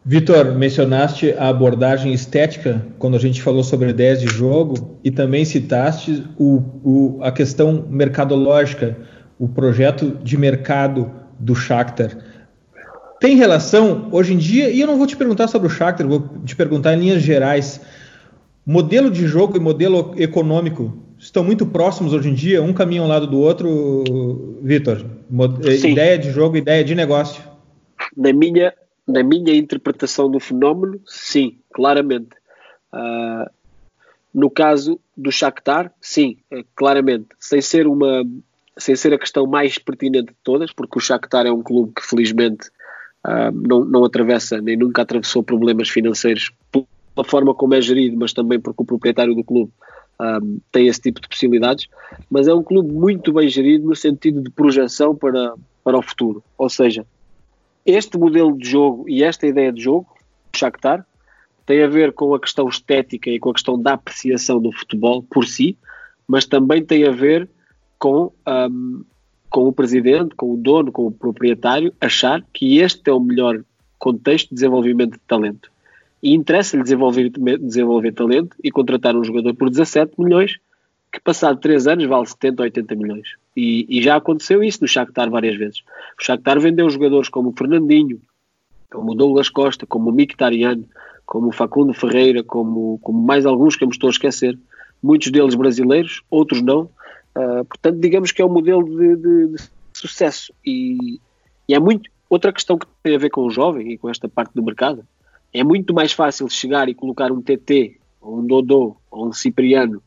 [0.03, 5.45] Vitor, mencionaste a abordagem estética quando a gente falou sobre ideias de jogo e também
[5.45, 8.97] citaste o, o, a questão mercadológica,
[9.37, 12.17] o projeto de mercado do Shakhtar.
[13.19, 16.27] Tem relação hoje em dia, e eu não vou te perguntar sobre o Shakhtar, vou
[16.45, 17.81] te perguntar em linhas gerais.
[18.65, 23.09] Modelo de jogo e modelo econômico estão muito próximos hoje em dia, um caminho ao
[23.09, 25.05] lado do outro, Vitor?
[25.83, 27.43] Ideia de jogo, ideia de negócio.
[28.15, 28.73] Na minha,
[29.05, 32.29] na minha interpretação do fenómeno, sim, claramente.
[32.93, 33.49] Uh,
[34.33, 38.23] no caso do Shakhtar, sim, é, claramente, sem ser uma
[38.77, 42.05] sem ser a questão mais pertinente de todas, porque o Shakhtar é um clube que
[42.05, 42.69] felizmente
[43.25, 46.85] uh, não, não atravessa nem nunca atravessou problemas financeiros pela
[47.25, 49.71] forma como é gerido, mas também porque o proprietário do clube
[50.19, 51.87] um, tem esse tipo de possibilidades,
[52.29, 55.53] mas é um clube muito bem gerido no sentido de projeção para,
[55.83, 56.43] para o futuro.
[56.57, 57.05] Ou seja,
[57.85, 60.07] este modelo de jogo e esta ideia de jogo,
[60.53, 61.05] o Shakhtar,
[61.65, 65.23] tem a ver com a questão estética e com a questão da apreciação do futebol
[65.23, 65.77] por si,
[66.27, 67.47] mas também tem a ver
[67.97, 69.03] com, um,
[69.49, 73.63] com o presidente, com o dono, com o proprietário, achar que este é o melhor
[73.97, 75.69] contexto de desenvolvimento de talento
[76.21, 80.59] e interessa-lhe desenvolver, desenvolver talento e contratar um jogador por 17 milhões
[81.11, 83.29] que passado 3 anos vale 70 ou 80 milhões.
[83.55, 85.79] E, e, já aconteceu isso no Shakhtar várias vezes.
[86.19, 88.21] O Shakhtar vendeu jogadores como o Fernandinho,
[88.91, 90.83] como o Douglas Costa, como o Mkhitaryan,
[91.25, 94.57] como o Facundo Ferreira, como, como mais alguns que eu me estou a esquecer.
[95.01, 96.89] Muitos deles brasileiros, outros não.
[97.35, 99.61] Uh, portanto, digamos que é um modelo de, de, de
[99.93, 100.53] sucesso.
[100.65, 101.19] E,
[101.67, 102.09] e é muito...
[102.29, 105.03] Outra questão que tem a ver com o jovem e com esta parte do mercado
[105.51, 110.01] é muito mais fácil chegar e colocar um TT, ou um Dodô, ou um Cipriano,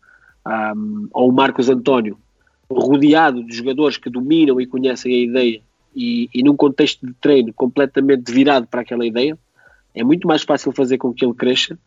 [0.47, 2.17] um, ou um Marcos António,
[2.71, 5.63] rodeado de jogadores que dominam e conhecem a ideia
[5.95, 9.39] e, e num contexto de treino completamente virado para aquela ideia,
[9.95, 11.79] é muito mais fácil fazer com que ele cresça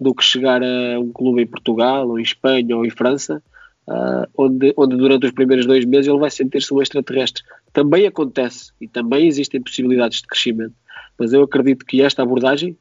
[0.00, 3.42] do que chegar a um clube em Portugal, ou em Espanha, ou em França,
[3.88, 7.42] uh, onde, onde durante os primeiros dois meses ele vai sentir-se um extraterrestre.
[7.72, 10.74] Também acontece e também existem possibilidades de crescimento,
[11.18, 12.76] mas eu acredito que esta abordagem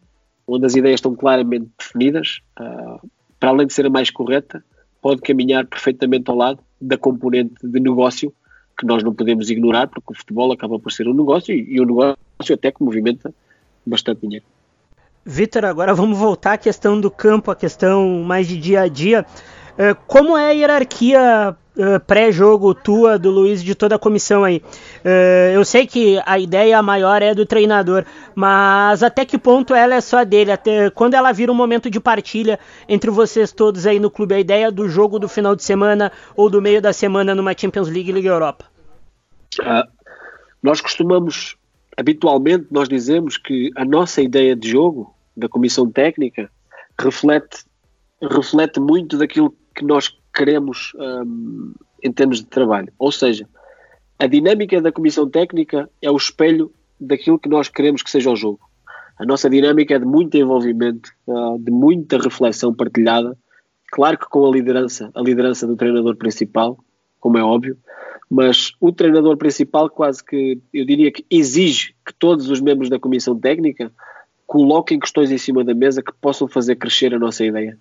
[0.47, 3.09] onde as ideias estão claramente definidas, uh,
[3.39, 4.63] para além de ser a mais correta,
[5.01, 8.33] pode caminhar perfeitamente ao lado da componente de negócio
[8.77, 11.85] que nós não podemos ignorar, porque o futebol acaba por ser um negócio e, o
[11.85, 13.33] negócio até que movimenta
[13.85, 14.45] bastante dinheiro.
[15.23, 19.25] Vitor, agora vamos voltar à questão do campo, a questão mais de dia a dia.
[19.73, 24.61] Uh, como é a hierarquia uh, pré-jogo tua, do Luiz, de toda a comissão aí.
[25.03, 28.05] Uh, eu sei que a ideia maior é do treinador,
[28.35, 30.51] mas até que ponto ela é só dele?
[30.51, 34.39] Até quando ela vira um momento de partilha entre vocês todos aí no clube, a
[34.39, 38.11] ideia do jogo do final de semana ou do meio da semana numa Champions League
[38.11, 38.65] Liga Europa?
[39.59, 39.87] Uh,
[40.61, 41.57] nós costumamos,
[41.97, 46.49] habitualmente, nós dizemos que a nossa ideia de jogo, da comissão técnica,
[46.99, 47.65] reflete,
[48.21, 52.91] reflete muito daquilo que nós queremos um, em termos de trabalho.
[52.97, 53.47] Ou seja,
[54.17, 58.35] a dinâmica da comissão técnica é o espelho daquilo que nós queremos que seja o
[58.35, 58.59] jogo.
[59.17, 63.37] A nossa dinâmica é de muito envolvimento, uh, de muita reflexão partilhada.
[63.91, 66.77] Claro que com a liderança, a liderança do treinador principal,
[67.19, 67.77] como é óbvio,
[68.29, 72.99] mas o treinador principal quase que, eu diria que exige que todos os membros da
[72.99, 73.91] comissão técnica
[74.47, 77.77] coloquem questões em cima da mesa que possam fazer crescer a nossa ideia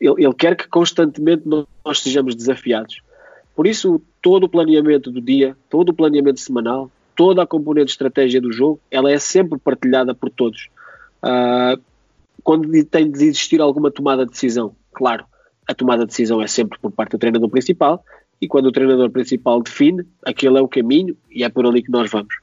[0.00, 3.02] ele, ele quer que constantemente nós sejamos desafiados.
[3.54, 8.40] Por isso, todo o planeamento do dia, todo o planeamento semanal, toda a componente estratégia
[8.40, 10.68] do jogo, ela é sempre partilhada por todos.
[11.22, 11.80] Uh,
[12.42, 15.24] quando tem de existir alguma tomada de decisão, claro,
[15.66, 18.04] a tomada de decisão é sempre por parte do treinador principal,
[18.40, 21.90] e quando o treinador principal define, aquele é o caminho e é por ali que
[21.90, 22.34] nós vamos.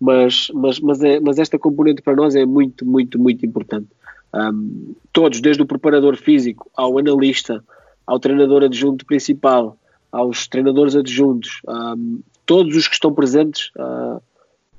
[0.00, 3.88] Mas, mas, mas, é, mas esta componente para nós é muito, muito, muito importante.
[4.32, 7.64] Um, todos, desde o preparador físico ao analista,
[8.06, 9.76] ao treinador adjunto principal,
[10.12, 14.22] aos treinadores adjuntos, um, todos os que estão presentes uh,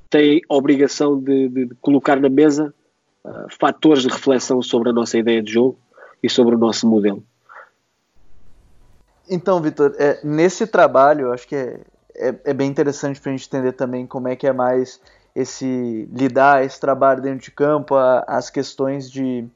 [0.09, 2.73] têm obrigação de, de, colocar na mesa
[3.23, 5.77] uh, fatores de reflexão sobre a nossa ideia de jogo
[6.21, 7.23] e sobre o nosso modelo.
[9.29, 11.79] Então, Vitor, é, nesse trabalho, acho que é,
[12.15, 14.99] é, é bem interessante para a gente entender também como é que é mais
[15.35, 19.47] esse lidar esse trabalho dentro de campo, a, as questões de,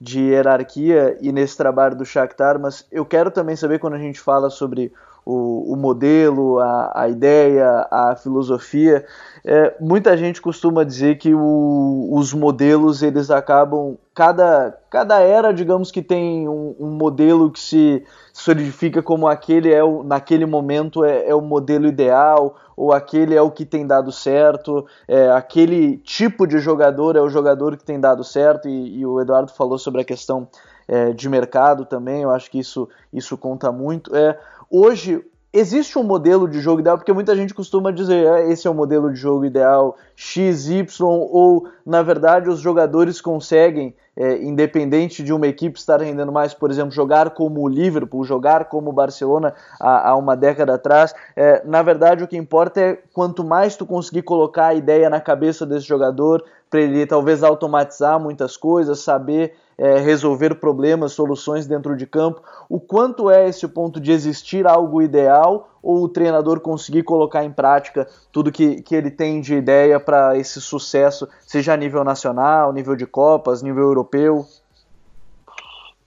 [0.00, 4.20] de hierarquia e nesse trabalho do Shakhtar, mas eu quero também saber quando a gente
[4.20, 4.92] fala sobre
[5.24, 9.04] o, o modelo, a, a ideia, a filosofia,
[9.44, 15.90] é, muita gente costuma dizer que o, os modelos eles acabam cada, cada era digamos
[15.90, 21.28] que tem um, um modelo que se solidifica como aquele é o, naquele momento é,
[21.28, 24.86] é, o modelo ideal ou aquele é o que tem dado certo.
[25.06, 29.20] É, aquele tipo de jogador é o jogador que tem dado certo e, e o
[29.20, 30.48] Eduardo falou sobre a questão
[30.88, 34.14] é, de mercado também eu acho que isso isso conta muito.
[34.14, 34.38] É
[34.70, 38.70] hoje existe um modelo de jogo ideal, porque muita gente costuma dizer ah, esse é
[38.70, 45.32] o modelo de jogo ideal XY, ou na verdade os jogadores conseguem, é, independente de
[45.32, 49.54] uma equipe estar rendendo mais, por exemplo, jogar como o Liverpool, jogar como o Barcelona
[49.80, 51.14] há, há uma década atrás.
[51.34, 55.20] É, na verdade, o que importa é quanto mais tu conseguir colocar a ideia na
[55.20, 61.96] cabeça desse jogador, para ele talvez automatizar muitas coisas, saber é, resolver problemas, soluções dentro
[61.96, 62.42] de campo.
[62.68, 67.50] O quanto é esse ponto de existir algo ideal ou o treinador conseguir colocar em
[67.50, 72.72] prática tudo que, que ele tem de ideia para esse sucesso, seja a nível nacional,
[72.72, 74.46] nível de Copas, nível europeu?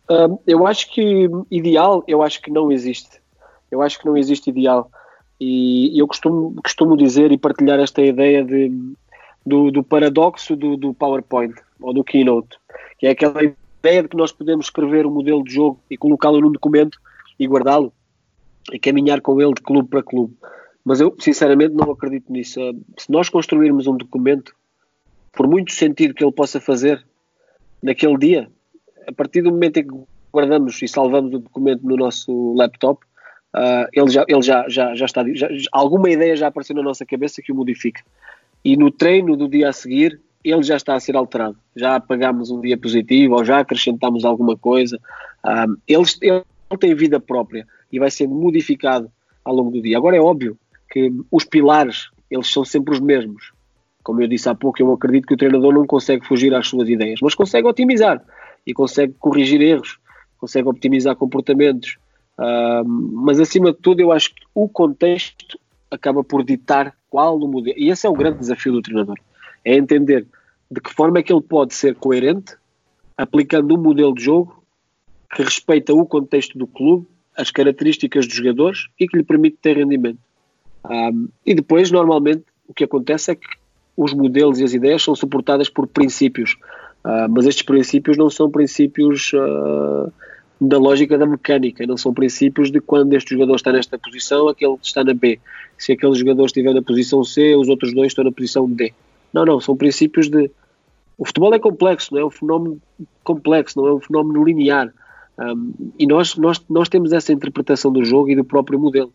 [0.09, 3.21] Uh, eu acho que ideal, eu acho que não existe.
[3.71, 4.89] Eu acho que não existe ideal.
[5.39, 8.69] E eu costumo, costumo dizer e partilhar esta ideia de,
[9.45, 12.57] do, do paradoxo do, do PowerPoint ou do Keynote,
[12.97, 16.39] que é aquela ideia de que nós podemos escrever um modelo de jogo e colocá-lo
[16.39, 16.97] num documento
[17.37, 17.91] e guardá-lo
[18.71, 20.35] e caminhar com ele de clube para clube.
[20.85, 22.59] Mas eu, sinceramente, não acredito nisso.
[22.97, 24.53] Se nós construirmos um documento,
[25.31, 27.05] por muito sentido que ele possa fazer
[27.81, 28.49] naquele dia,
[29.07, 29.95] a partir do momento em que
[30.31, 33.03] guardamos e salvamos o documento no nosso laptop,
[33.55, 35.23] uh, ele, já, ele já, já, já está.
[35.33, 38.01] Já, alguma ideia já apareceu na nossa cabeça que o modifica.
[38.63, 41.57] E no treino do dia a seguir, ele já está a ser alterado.
[41.75, 44.99] Já apagámos um dia positivo ou já acrescentamos alguma coisa.
[45.45, 46.43] Um, ele, ele
[46.79, 49.11] tem vida própria e vai sendo modificado
[49.43, 49.97] ao longo do dia.
[49.97, 50.57] Agora é óbvio
[50.89, 53.51] que os pilares, eles são sempre os mesmos.
[54.03, 56.89] Como eu disse há pouco, eu acredito que o treinador não consegue fugir às suas
[56.89, 58.21] ideias, mas consegue otimizar
[58.65, 59.97] e consegue corrigir erros,
[60.37, 61.97] consegue optimizar comportamentos.
[62.85, 65.57] mas acima de tudo, eu acho que o contexto
[65.89, 67.77] acaba por ditar qual o modelo.
[67.77, 69.19] E esse é o grande desafio do treinador
[69.63, 70.25] é entender
[70.69, 72.55] de que forma é que ele pode ser coerente
[73.15, 74.63] aplicando um modelo de jogo
[75.31, 77.05] que respeita o contexto do clube,
[77.37, 80.17] as características dos jogadores e que lhe permite ter rendimento.
[80.89, 83.47] Um, e depois, normalmente, o que acontece é que
[83.95, 86.57] os modelos e as ideias são suportadas por princípios,
[87.05, 90.11] uh, mas estes princípios não são princípios uh,
[90.67, 94.75] da lógica da mecânica, não são princípios de quando este jogador está nesta posição, aquele
[94.81, 95.39] está na B.
[95.77, 98.93] Se aquele jogador estiver na posição C, os outros dois estão na posição D.
[99.33, 100.49] Não, não, são princípios de.
[101.17, 102.81] O futebol é complexo, não é um fenómeno
[103.23, 104.93] complexo, não é um fenómeno linear.
[105.37, 109.11] Um, e nós, nós, nós temos essa interpretação do jogo e do próprio modelo.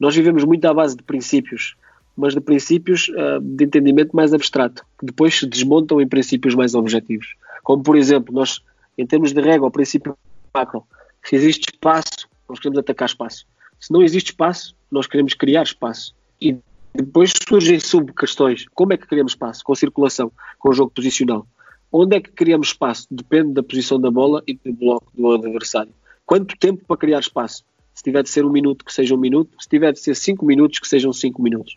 [0.00, 1.76] Nós vivemos muito à base de princípios,
[2.16, 6.74] mas de princípios uh, de entendimento mais abstrato, que depois se desmontam em princípios mais
[6.74, 7.34] objetivos.
[7.62, 8.62] Como, por exemplo, nós,
[8.96, 10.16] em termos de regra, o princípio
[10.54, 10.84] macro,
[11.24, 13.46] se existe espaço, nós queremos atacar espaço.
[13.78, 16.14] Se não existe espaço, nós queremos criar espaço.
[16.40, 16.56] E
[16.94, 18.66] depois surgem sub-questões.
[18.74, 19.62] Como é que criamos espaço?
[19.64, 21.46] Com circulação, com jogo posicional.
[21.92, 23.06] Onde é que criamos espaço?
[23.10, 25.92] Depende da posição da bola e do bloco do adversário.
[26.26, 27.64] Quanto tempo para criar espaço?
[27.94, 29.56] Se tiver de ser um minuto, que seja um minuto.
[29.60, 31.76] Se tiver de ser cinco minutos, que sejam cinco minutos.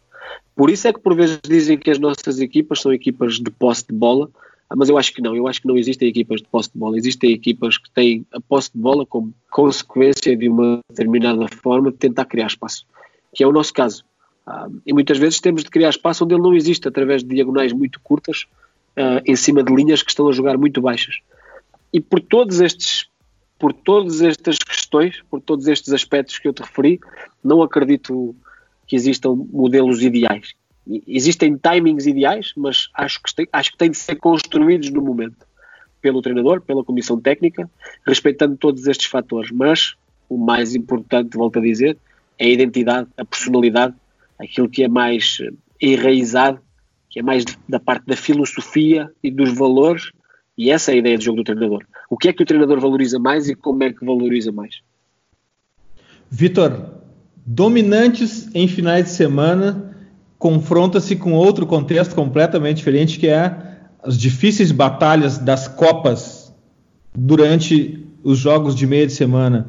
[0.55, 3.87] Por isso é que por vezes dizem que as nossas equipas são equipas de posse
[3.87, 4.29] de bola,
[4.75, 5.35] mas eu acho que não.
[5.35, 6.97] Eu acho que não existem equipas de posse de bola.
[6.97, 11.97] Existem equipas que têm a posse de bola como consequência de uma determinada forma de
[11.97, 12.85] tentar criar espaço,
[13.33, 14.03] que é o nosso caso.
[14.47, 17.73] Uh, e muitas vezes temos de criar espaço onde ele não existe, através de diagonais
[17.73, 18.47] muito curtas,
[18.97, 21.19] uh, em cima de linhas que estão a jogar muito baixas.
[21.93, 23.09] E por todos estes
[23.61, 26.99] por todas estas questões, por todos estes aspectos que eu te referi,
[27.43, 28.35] não acredito
[28.87, 30.55] que existam modelos ideais.
[31.07, 35.45] Existem timings ideais, mas acho que, tem, acho que têm de ser construídos no momento
[36.01, 37.69] pelo treinador, pela comissão técnica,
[38.05, 39.51] respeitando todos estes fatores.
[39.51, 39.95] Mas
[40.27, 41.97] o mais importante, volto a dizer,
[42.39, 43.93] é a identidade, a personalidade,
[44.39, 45.37] aquilo que é mais
[45.79, 46.59] enraizado,
[47.09, 50.11] que é mais da parte da filosofia e dos valores,
[50.57, 51.85] e essa é a ideia do jogo do treinador.
[52.09, 54.81] O que é que o treinador valoriza mais e como é que valoriza mais?
[56.29, 57.01] Vitor,
[57.45, 59.90] dominantes em finais de semana
[60.41, 63.55] confronta-se com outro contexto completamente diferente, que é
[64.03, 66.51] as difíceis batalhas das Copas
[67.15, 69.67] durante os jogos de meia de semana.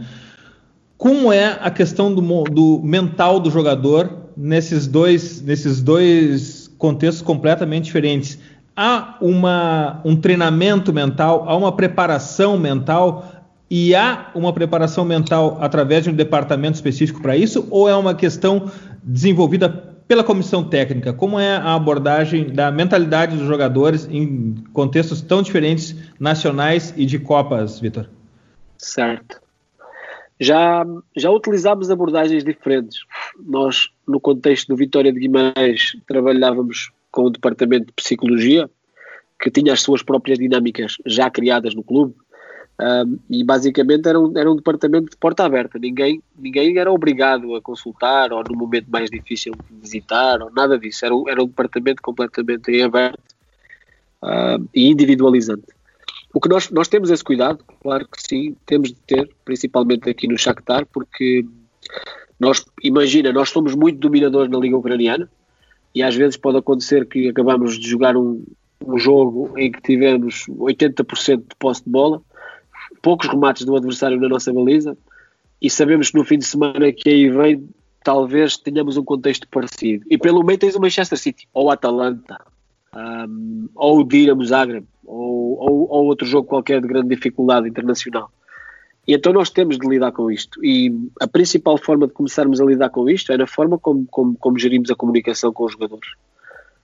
[0.97, 7.85] Como é a questão do, do mental do jogador nesses dois, nesses dois contextos completamente
[7.85, 8.39] diferentes?
[8.75, 13.31] Há uma, um treinamento mental, há uma preparação mental
[13.71, 18.15] e há uma preparação mental através de um departamento específico para isso ou é uma
[18.15, 18.71] questão
[19.05, 21.13] desenvolvida pela comissão técnica?
[21.13, 27.19] Como é a abordagem da mentalidade dos jogadores em contextos tão diferentes, nacionais e de
[27.19, 28.09] Copas, Vitor?
[28.79, 29.41] Certo.
[30.41, 30.85] Já,
[31.17, 33.05] já utilizámos abordagens diferentes.
[33.39, 38.69] Nós, no contexto do Vitória de Guimarães, trabalhávamos com o departamento de psicologia,
[39.41, 42.15] que tinha as suas próprias dinâmicas já criadas no clube,
[42.83, 47.55] um, e basicamente era um, era um departamento de porta aberta, ninguém, ninguém era obrigado
[47.55, 51.47] a consultar ou no momento mais difícil visitar ou nada disso, era um, era um
[51.47, 53.21] departamento completamente em aberto
[54.25, 55.67] uh, e individualizante.
[56.35, 60.27] O que nós, nós temos esse cuidado, claro que sim, temos de ter, principalmente aqui
[60.27, 61.45] no Shakhtar, porque
[62.41, 65.31] nós, imagina, nós somos muito dominadores na Liga Ucraniana
[65.95, 68.43] e às vezes pode acontecer que acabamos de jogar um,
[68.85, 72.21] um jogo em que tivemos 80% de posse de bola,
[73.03, 74.97] poucos remates do adversário na nossa baliza
[75.61, 77.69] e sabemos que no fim de semana que aí vem
[78.03, 80.05] talvez tenhamos um contexto parecido.
[80.11, 82.41] E pelo meio tens o Manchester City, ou Atalanta,
[82.95, 88.31] um, ou o Dinamo Zagreb, ou, ou, ou, outro jogo qualquer de grande dificuldade internacional.
[89.07, 90.65] E então nós temos de lidar com isto.
[90.65, 94.37] E a principal forma de começarmos a lidar com isto é na forma como, como,
[94.37, 96.11] como gerimos a comunicação com os jogadores.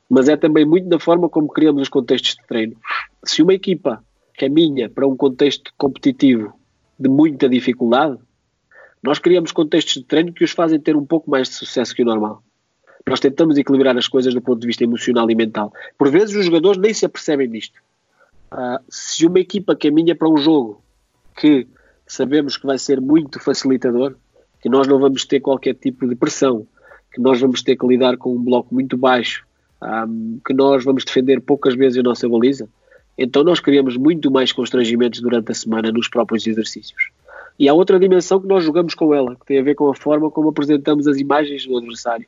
[0.08, 2.76] Mas é também muito na forma como criamos os contextos de treino.
[3.24, 4.02] Se uma equipa
[4.38, 6.54] caminha para um contexto competitivo
[6.98, 8.18] de muita dificuldade,
[9.02, 12.02] nós criamos contextos de treino que os fazem ter um pouco mais de sucesso que
[12.02, 12.42] o normal.
[13.06, 15.72] Nós tentamos equilibrar as coisas do ponto de vista emocional e mental.
[15.96, 17.78] Por vezes os jogadores nem se apercebem disto.
[18.52, 20.82] Uh, se uma equipa caminha para um jogo
[21.36, 21.66] que
[22.06, 24.16] sabemos que vai ser muito facilitador,
[24.60, 26.66] que nós não vamos ter qualquer tipo de pressão,
[27.12, 29.46] que nós vamos ter que lidar com um bloco muito baixo,
[29.82, 32.68] um, que nós vamos defender poucas vezes a nossa baliza,
[33.18, 37.10] então nós criamos muito mais constrangimentos durante a semana nos próprios exercícios.
[37.58, 39.94] E há outra dimensão que nós jogamos com ela, que tem a ver com a
[39.94, 42.26] forma como apresentamos as imagens do adversário.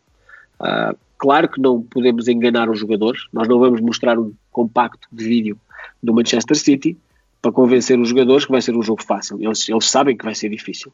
[0.60, 5.24] Uh, claro que não podemos enganar os jogadores, nós não vamos mostrar um compacto de
[5.24, 5.56] vídeo
[6.02, 6.98] do Manchester City
[7.40, 9.40] para convencer os jogadores que vai ser um jogo fácil.
[9.40, 10.92] Eles, eles sabem que vai ser difícil.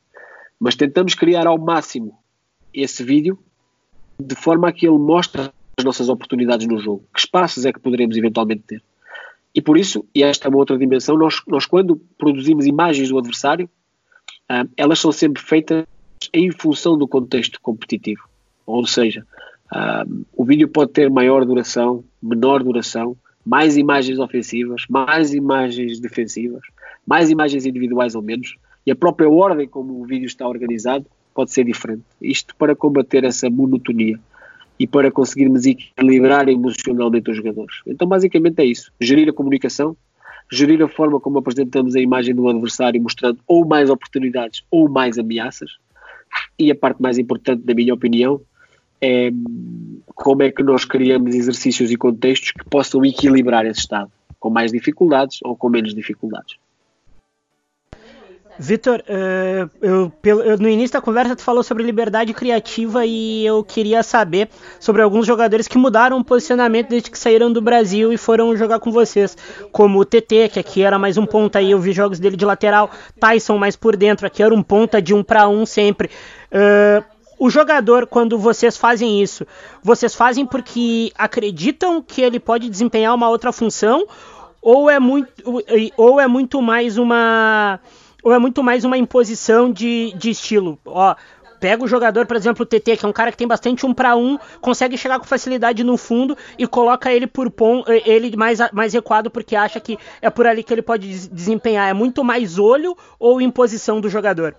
[0.61, 2.19] Mas tentamos criar ao máximo
[2.73, 3.39] esse vídeo
[4.21, 7.05] de forma a que ele mostre as nossas oportunidades no jogo.
[7.13, 8.83] Que espaços é que poderemos eventualmente ter?
[9.57, 13.19] E por isso, e esta é uma outra dimensão, nós, nós quando produzimos imagens do
[13.19, 13.71] adversário,
[14.51, 15.87] uh, elas são sempre feitas
[16.31, 18.29] em função do contexto competitivo.
[18.67, 19.27] Ou seja,
[19.73, 26.61] uh, o vídeo pode ter maior duração, menor duração, mais imagens ofensivas, mais imagens defensivas,
[27.07, 31.51] mais imagens individuais ou menos, e a própria ordem como o vídeo está organizado pode
[31.51, 32.03] ser diferente.
[32.21, 34.21] Isto para combater essa monotonia
[34.79, 37.77] e para conseguirmos equilibrar emocionalmente os jogadores.
[37.87, 39.97] Então, basicamente é isso: gerir a comunicação,
[40.51, 45.19] gerir a forma como apresentamos a imagem do adversário, mostrando ou mais oportunidades ou mais
[45.19, 45.71] ameaças.
[46.59, 48.41] E a parte mais importante, na minha opinião,
[49.01, 49.31] é
[50.15, 54.73] como é que nós criamos exercícios e contextos que possam equilibrar esse estado, com mais
[54.73, 56.57] dificuldades ou com menos dificuldades.
[58.59, 59.03] Vitor,
[59.83, 60.13] eu,
[60.59, 64.49] no início da conversa tu falou sobre liberdade criativa e eu queria saber
[64.81, 68.79] sobre alguns jogadores que mudaram o posicionamento desde que saíram do Brasil e foram jogar
[68.79, 69.37] com vocês,
[69.73, 72.45] como o TT, que aqui era mais um ponta aí, eu vi jogos dele de
[72.45, 72.91] lateral,
[73.21, 76.11] Tyson mais por dentro, aqui era um ponta de um para um sempre.
[76.51, 77.05] Uh,
[77.39, 79.47] o jogador, quando vocês fazem isso,
[79.83, 84.07] vocês fazem porque acreditam que ele pode desempenhar uma outra função,
[84.63, 85.31] ou é muito,
[85.97, 87.79] ou é muito mais uma,
[88.27, 90.77] ou é muito mais uma imposição de, de estilo.
[90.85, 91.15] Ó,
[91.61, 93.95] Pega o jogador, por exemplo, o TT, que é um cara que tem bastante um
[93.95, 98.59] para um, consegue chegar com facilidade no fundo e coloca ele por pom, ele mais,
[98.73, 101.89] mais recuado porque acha que é por ali que ele pode desempenhar.
[101.89, 104.55] É muito mais olho ou imposição do jogador?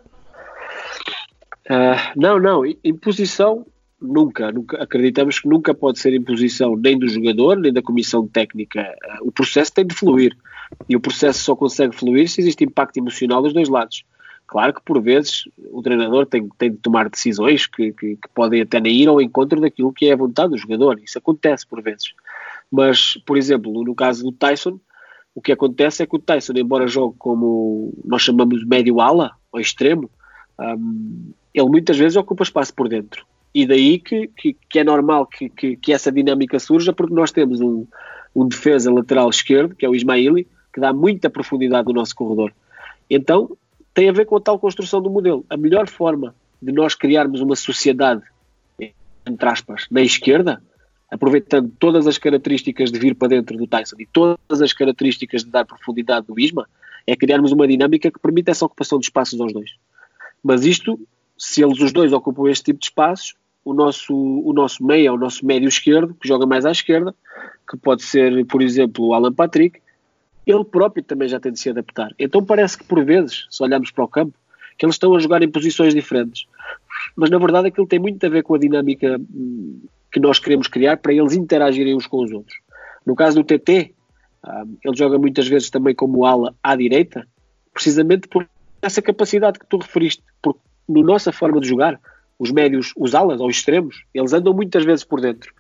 [1.70, 2.64] Uh, não, não.
[2.84, 3.64] Imposição
[4.02, 4.82] nunca, nunca.
[4.82, 8.96] Acreditamos que nunca pode ser imposição nem do jogador, nem da comissão técnica.
[9.22, 10.36] Uh, o processo tem de fluir.
[10.88, 14.04] E o processo só consegue fluir se existe impacto emocional dos dois lados.
[14.46, 18.62] Claro que por vezes o treinador tem, tem de tomar decisões que, que, que, podem
[18.62, 21.00] até nem ir ao encontro daquilo que é a vontade do jogador.
[21.04, 22.14] Isso acontece por vezes.
[22.72, 24.80] Mas, por exemplo, no caso do Tyson,
[25.36, 29.60] o que acontece é que o Tyson, embora jogue como nós chamamos médio ala, ou
[29.60, 30.10] extremo,
[30.60, 33.26] um, ele muitas vezes ocupa espaço por dentro.
[33.58, 37.32] E daí que, que, que é normal que, que, que, essa dinâmica surja, porque nós
[37.32, 37.88] temos um,
[38.36, 42.54] um defesa lateral esquerdo, que é o Ismaili, que dá muita profundidade no nosso corredor.
[43.10, 43.58] Então,
[43.96, 45.44] tem a ver com a tal construção do modelo.
[45.50, 48.22] A melhor forma de nós criarmos uma sociedade,
[49.26, 50.62] entre aspas, na esquerda,
[51.10, 55.50] aproveitando todas as características de vir para dentro do Tyson e todas as características de
[55.50, 56.70] dar profundidade do Isma,
[57.08, 59.72] é criarmos uma dinâmica que permita essa ocupação de espaços aos dois.
[60.44, 61.00] Mas isto,
[61.36, 63.34] se eles os dois ocupam este tipo de espaços,
[63.68, 67.14] o nosso, o nosso meio, o nosso médio esquerdo, que joga mais à esquerda,
[67.70, 69.82] que pode ser, por exemplo, o Alan Patrick,
[70.46, 72.16] ele próprio também já tem de se adaptar.
[72.18, 74.34] Então parece que por vezes, se olharmos para o campo,
[74.78, 76.46] que eles estão a jogar em posições diferentes.
[77.14, 80.70] Mas na verdade aquilo tem muito a ver com a dinâmica hum, que nós queremos
[80.70, 82.58] criar para eles interagirem uns com os outros.
[83.06, 83.94] No caso do TT,
[84.46, 87.28] hum, ele joga muitas vezes também como ala à direita,
[87.74, 88.48] precisamente por
[88.82, 92.00] essa capacidade que tu referiste, porque na nossa forma de jogar,
[92.40, 95.54] os médios, os alas ou extremos, eles andam muitas vezes por dentro.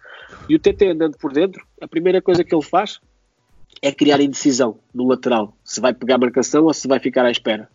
[0.49, 2.99] E o TT andando por dentro, a primeira coisa que ele faz
[3.81, 7.31] é criar indecisão no lateral, se vai pegar a marcação ou se vai ficar à
[7.31, 7.69] espera.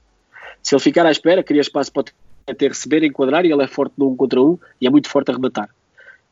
[0.62, 2.04] Se ele ficar à espera, cria espaço para
[2.54, 5.30] ter receber, enquadrar e ele é forte no um contra um e é muito forte
[5.30, 5.68] a rematar.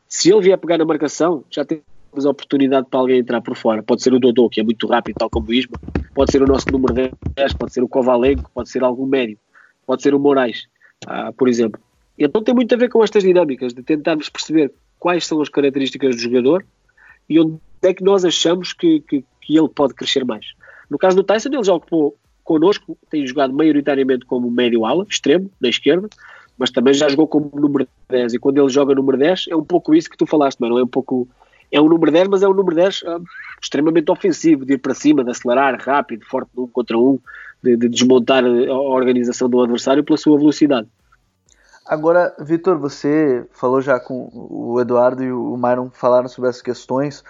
[0.07, 3.81] Se ele vier pegar na marcação, já temos a oportunidade para alguém entrar por fora.
[3.81, 5.77] Pode ser o Dodô, que é muito rápido, tal como o Isma,
[6.13, 9.37] pode ser o nosso número 10, pode ser o Kovalenko, pode ser algum médio,
[9.85, 10.67] pode ser o Moraes,
[11.07, 11.81] ah, por exemplo.
[12.25, 16.15] Então tem muito a ver com estas dinâmicas, de tentarmos perceber quais são as características
[16.15, 16.63] do jogador
[17.27, 20.45] e onde é que nós achamos que, que, que ele pode crescer mais.
[20.89, 25.49] No caso do Tyson, ele já ocupou connosco, tem jogado maioritariamente como médio ala, extremo,
[25.59, 26.07] na esquerda,
[26.57, 28.35] mas também já jogou como número 10.
[28.35, 30.77] E quando ele joga número 10, é um pouco isso que tu falaste, mano.
[30.77, 31.27] É um pouco.
[31.71, 33.23] É um número 10, mas é um número 10 um,
[33.59, 37.17] extremamente ofensivo, de ir para cima, de acelerar rápido, forte um contra um,
[37.63, 40.87] de, de desmontar a organização do adversário pela sua velocidade.
[41.91, 47.21] Agora, Vitor, você falou já com o Eduardo e o Myron falaram sobre essas questões,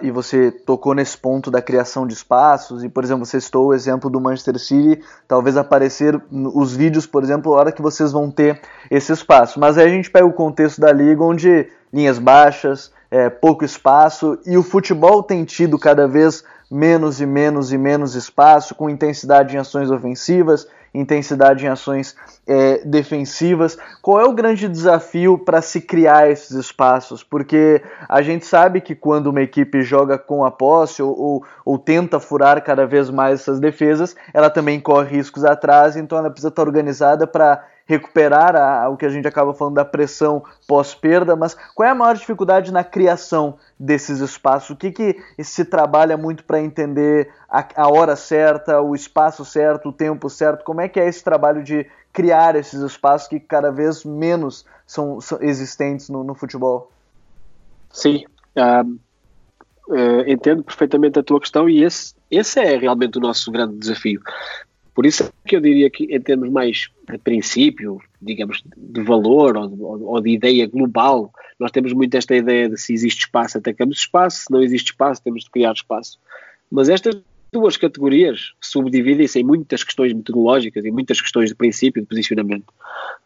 [0.00, 3.74] e você tocou nesse ponto da criação de espaços, e por exemplo, você citou o
[3.74, 8.30] exemplo do Manchester City, talvez aparecer os vídeos, por exemplo, a hora que vocês vão
[8.30, 9.58] ter esse espaço.
[9.58, 14.38] Mas aí a gente pega o contexto da liga, onde linhas baixas, é, pouco espaço,
[14.46, 19.56] e o futebol tem tido cada vez menos e menos e menos espaço, com intensidade
[19.56, 22.14] em ações ofensivas, intensidade em ações
[22.46, 23.76] é, defensivas.
[24.00, 27.22] Qual é o grande desafio para se criar esses espaços?
[27.22, 31.78] Porque a gente sabe que quando uma equipe joga com a posse ou, ou, ou
[31.78, 36.48] tenta furar cada vez mais essas defesas, ela também corre riscos atrás, então ela precisa
[36.48, 41.56] estar organizada para recuperar a, o que a gente acaba falando da pressão pós-perda, mas
[41.74, 44.70] qual é a maior dificuldade na criação desses espaços?
[44.70, 49.90] O que, que se trabalha muito para entender a, a, hora certa, o espaço certo,
[49.90, 50.64] o tempo certo?
[50.64, 51.86] Como é que é esse trabalho de
[52.16, 56.90] criar esses espaços que cada vez menos são, são existentes no, no, futebol?
[57.90, 58.24] Sim,
[58.56, 58.98] uh,
[60.26, 64.22] entendo perfeitamente a tua questão e esse, esse é realmente o nosso grande desafio.
[64.94, 69.54] Por isso é que eu diria que em termos mais de princípio, digamos, de valor
[69.58, 73.98] ou ou de, ideia global, nós temos muito esta ideia de se existe espaço, atacamos
[73.98, 76.18] espaço, se não existe espaço, temos de criar espaço.
[76.70, 77.14] Mas estas
[77.52, 82.72] duas categorias subdividem-se em muitas questões metodológicas e muitas questões de princípio de posicionamento.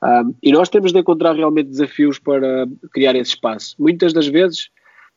[0.03, 3.75] Um, e nós temos de encontrar realmente desafios para criar esse espaço.
[3.79, 4.69] Muitas das vezes,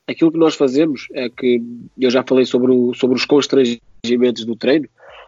[0.08, 1.62] aquilo que nós fazemos é que,
[2.00, 4.88] eu já falei sobre, o, sobre os constrangimentos do treino,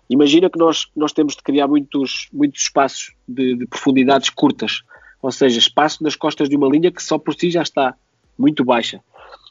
[0.09, 4.84] Imagina que nós, nós temos de criar muitos, muitos espaços de, de profundidades curtas,
[5.21, 7.95] ou seja, espaço nas costas de uma linha que só por si já está
[8.38, 9.01] muito baixa.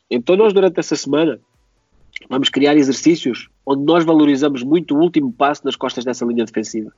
[0.08, 1.40] Então nós durante essa semana
[2.28, 6.92] vamos criar exercícios onde nós valorizamos muito o último passo nas costas dessa linha defensiva.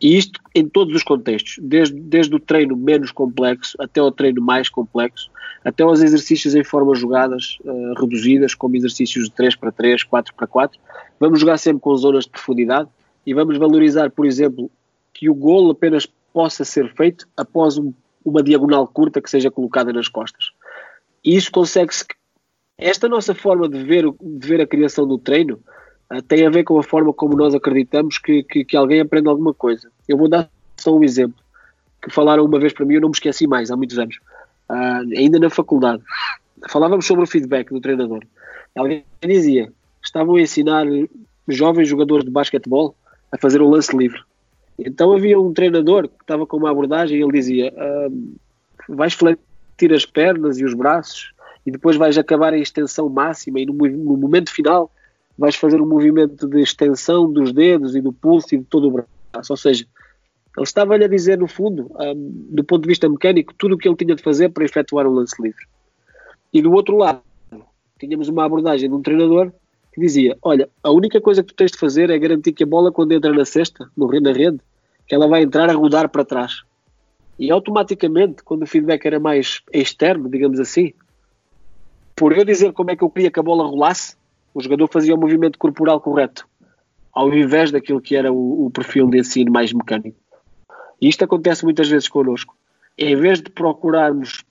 [0.00, 4.40] E isto em todos os contextos, desde, desde o treino menos complexo até o treino
[4.40, 5.30] mais complexo,
[5.62, 10.34] até os exercícios em formas jogadas uh, reduzidas, como exercícios de 3 para 3, 4
[10.34, 10.80] para 4.
[11.18, 12.88] Vamos jogar sempre com zonas de profundidade
[13.26, 14.70] e vamos valorizar, por exemplo,
[15.12, 17.92] que o golo apenas possa ser feito após um
[18.24, 20.52] uma diagonal curta que seja colocada nas costas.
[21.24, 22.04] E isso consegue-se.
[22.76, 25.60] Esta nossa forma de ver, de ver a criação do treino
[26.12, 29.28] uh, tem a ver com a forma como nós acreditamos que, que, que, alguém aprende
[29.28, 29.90] alguma coisa.
[30.08, 31.42] Eu vou dar só um exemplo
[32.02, 34.16] que falaram uma vez para mim, eu não me esqueci mais, há muitos anos,
[34.70, 36.02] uh, ainda na faculdade.
[36.68, 38.22] Falávamos sobre o feedback do treinador.
[38.76, 40.86] Alguém dizia: estavam a ensinar
[41.48, 42.94] jovens jogadores de basquetebol
[43.32, 44.20] a fazer um lance livre.
[44.78, 48.38] Então havia um treinador que estava com uma abordagem e ele dizia: uh,
[48.88, 51.32] vais fletir as pernas e os braços
[51.66, 54.90] e depois vais acabar em extensão máxima e no, no momento final
[55.40, 58.90] vais fazer um movimento de extensão dos dedos e do pulso e de todo o
[58.90, 59.50] braço.
[59.50, 59.86] Ou seja,
[60.54, 63.88] ele estava-lhe a dizer, no fundo, um, do ponto de vista mecânico, tudo o que
[63.88, 65.66] ele tinha de fazer para efetuar um lance livre.
[66.52, 67.22] E do outro lado,
[67.98, 69.50] tínhamos uma abordagem de um treinador
[69.94, 72.66] que dizia: Olha, a única coisa que tu tens de fazer é garantir que a
[72.66, 74.60] bola, quando entra na cesta, no na rede,
[75.08, 76.64] que ela vai entrar a rodar para trás.
[77.38, 80.92] E automaticamente, quando o feedback era mais externo, digamos assim,
[82.14, 84.19] por eu dizer como é que eu queria que a bola rolasse,
[84.54, 86.46] o jogador fazia o movimento corporal correto,
[87.12, 90.16] ao invés daquilo que era o, o perfil de ensino mais mecânico.
[91.00, 92.56] E isto acontece muitas vezes connosco.
[92.98, 94.44] Em vez de procurarmos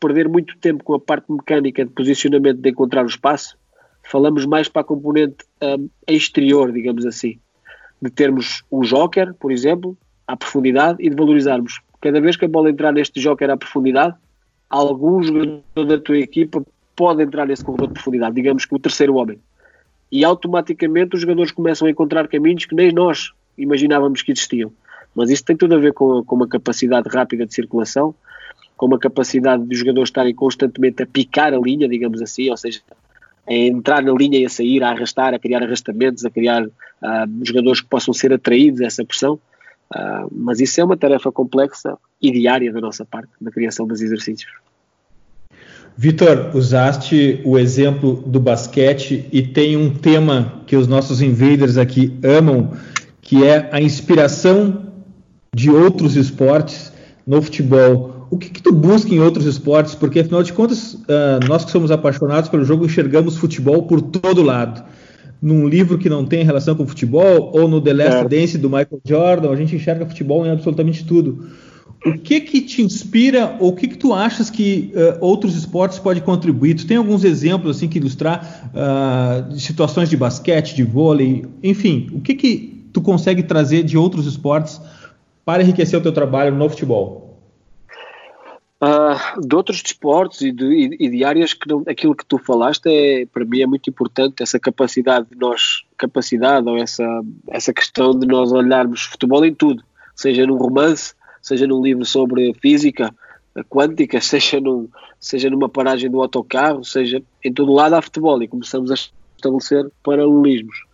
[0.00, 3.56] perder muito tempo com a parte mecânica de posicionamento de encontrar o espaço,
[4.02, 7.38] falamos mais para a componente um, exterior, digamos assim.
[8.00, 9.96] De termos um joker, por exemplo,
[10.26, 11.80] à profundidade e de valorizarmos.
[12.00, 14.16] Cada vez que a bola entrar neste joker à profundidade,
[14.68, 16.64] algum jogador da tua equipa
[17.02, 19.36] pode entrar nesse corredor de profundidade, digamos que o terceiro homem.
[20.12, 24.72] E automaticamente os jogadores começam a encontrar caminhos que nem nós imaginávamos que existiam.
[25.12, 28.14] Mas isso tem tudo a ver com, com uma capacidade rápida de circulação,
[28.76, 32.56] com uma capacidade de os jogadores estarem constantemente a picar a linha, digamos assim, ou
[32.56, 32.80] seja,
[33.48, 36.70] a entrar na linha e a sair, a arrastar, a criar arrastamentos, a criar uh,
[37.42, 39.40] jogadores que possam ser atraídos a essa pressão.
[39.92, 44.00] Uh, mas isso é uma tarefa complexa e diária da nossa parte, na criação dos
[44.00, 44.52] exercícios.
[45.96, 52.18] Vitor, usaste o exemplo do basquete e tem um tema que os nossos invaders aqui
[52.22, 52.72] amam,
[53.20, 54.86] que é a inspiração
[55.54, 56.92] de outros esportes
[57.26, 58.26] no futebol.
[58.30, 59.94] O que, que tu busca em outros esportes?
[59.94, 64.42] Porque, afinal de contas, uh, nós que somos apaixonados pelo jogo enxergamos futebol por todo
[64.42, 64.82] lado.
[65.42, 68.28] Num livro que não tem relação com futebol, ou no The Last é.
[68.28, 71.46] Dance do Michael Jordan, a gente enxerga futebol em absolutamente tudo.
[72.04, 76.00] O que que te inspira ou o que que tu achas que uh, outros esportes
[76.00, 76.74] podem contribuir?
[76.74, 82.20] Tu tem alguns exemplos assim que ilustrar uh, situações de basquete, de vôlei, enfim, o
[82.20, 84.80] que que tu consegue trazer de outros esportes
[85.44, 87.22] para enriquecer o teu trabalho no futebol?
[88.82, 92.88] Uh, de outros desportos e de, e, de áreas que não, aquilo que tu falaste
[92.88, 97.04] é para mim é muito importante essa capacidade de nós capacidade ou essa
[97.48, 99.84] essa questão de nós olharmos futebol em tudo
[100.16, 103.14] seja num romance seja num livro sobre física
[103.68, 104.88] quântica seja num
[105.20, 109.90] seja numa paragem do autocarro seja em todo lado há futebol e começamos a estabelecer
[110.02, 110.84] paralelismos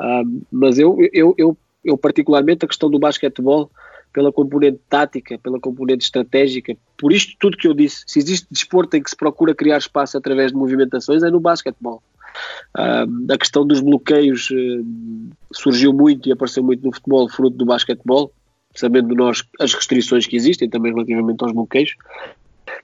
[0.00, 3.70] uh, mas eu, eu eu eu particularmente a questão do basquetebol
[4.16, 8.02] pela componente tática, pela componente estratégica, por isto tudo que eu disse.
[8.06, 12.02] Se existe desporto em que se procura criar espaço através de movimentações, é no basquetebol.
[12.74, 14.86] Uh, a questão dos bloqueios uh,
[15.52, 18.32] surgiu muito e apareceu muito no futebol, fruto do basquetebol,
[18.78, 21.94] sabendo nós as restrições que existem também relativamente aos bloqueios.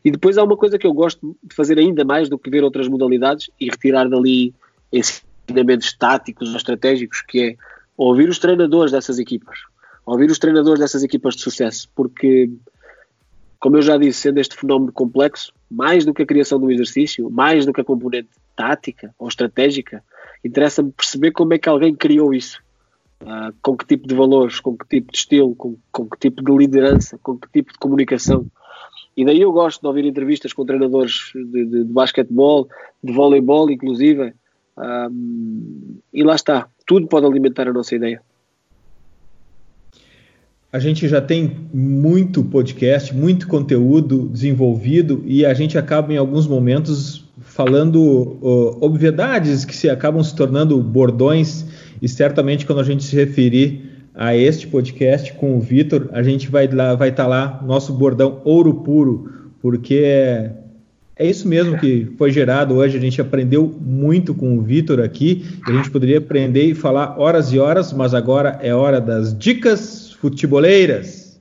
[0.04, 2.64] E depois há uma coisa que eu gosto de fazer ainda mais do que ver
[2.64, 4.54] outras modalidades e retirar dali
[4.92, 7.56] ensinamentos táticos ou estratégicos, que é
[7.96, 9.58] ouvir os treinadores dessas equipas
[10.04, 12.50] ouvir os treinadores dessas equipas de sucesso, porque,
[13.58, 17.30] como eu já disse, sendo este fenómeno complexo, mais do que a criação do exercício,
[17.30, 20.02] mais do que a componente tática ou estratégica,
[20.44, 22.62] interessa-me perceber como é que alguém criou isso.
[23.22, 26.42] Uh, com que tipo de valores, com que tipo de estilo, com, com que tipo
[26.42, 28.46] de liderança, com que tipo de comunicação.
[29.16, 32.68] E daí eu gosto de ouvir entrevistas com treinadores de, de, de basquetebol,
[33.02, 34.34] de voleibol, inclusive.
[34.76, 38.22] Um, e lá está, tudo pode alimentar a nossa ideia
[40.72, 46.46] a gente já tem muito podcast, muito conteúdo desenvolvido e a gente acaba em alguns
[46.46, 51.61] momentos falando uh, obviedades que se acabam se tornando bordões
[52.02, 56.50] e certamente quando a gente se referir a este podcast com o Vitor, a gente
[56.50, 60.50] vai lá, vai estar tá lá nosso bordão ouro puro, porque é,
[61.16, 62.98] é isso mesmo que foi gerado hoje.
[62.98, 65.44] A gente aprendeu muito com o Vitor aqui.
[65.66, 70.12] A gente poderia aprender e falar horas e horas, mas agora é hora das dicas
[70.20, 71.40] futeboleiras.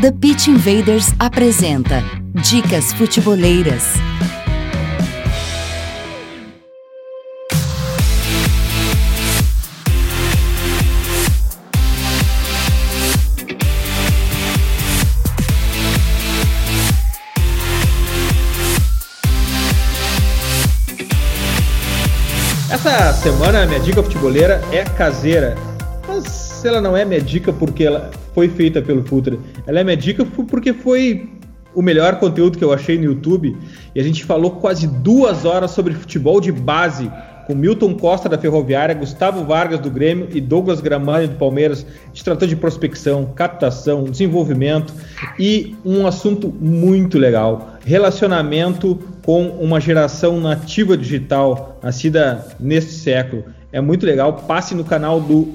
[0.00, 2.02] The Pitch Invaders apresenta
[2.42, 3.94] Dicas Futeboleiras.
[22.94, 25.56] Esta semana minha dica futeboleira é caseira.
[26.06, 29.40] Mas ela não é minha dica porque ela foi feita pelo Futre.
[29.66, 31.28] Ela é minha dica porque foi
[31.74, 33.56] o melhor conteúdo que eu achei no YouTube.
[33.96, 37.10] E a gente falou quase duas horas sobre futebol de base
[37.48, 41.84] com Milton Costa da Ferroviária, Gustavo Vargas do Grêmio e Douglas Gramani do Palmeiras.
[42.12, 44.94] Gente tratou de prospecção, captação, desenvolvimento
[45.36, 53.44] e um assunto muito legal: relacionamento com uma geração nativa digital nascida neste século.
[53.72, 54.34] É muito legal.
[54.34, 55.54] Passe no canal do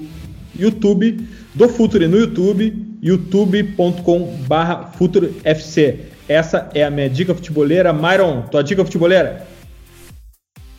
[0.58, 6.00] YouTube do Futuri no YouTube, youtube.com/futurofc.
[6.28, 7.94] Essa é a minha dica futeboleira.
[7.94, 9.48] Myron, tua dica futeboleira?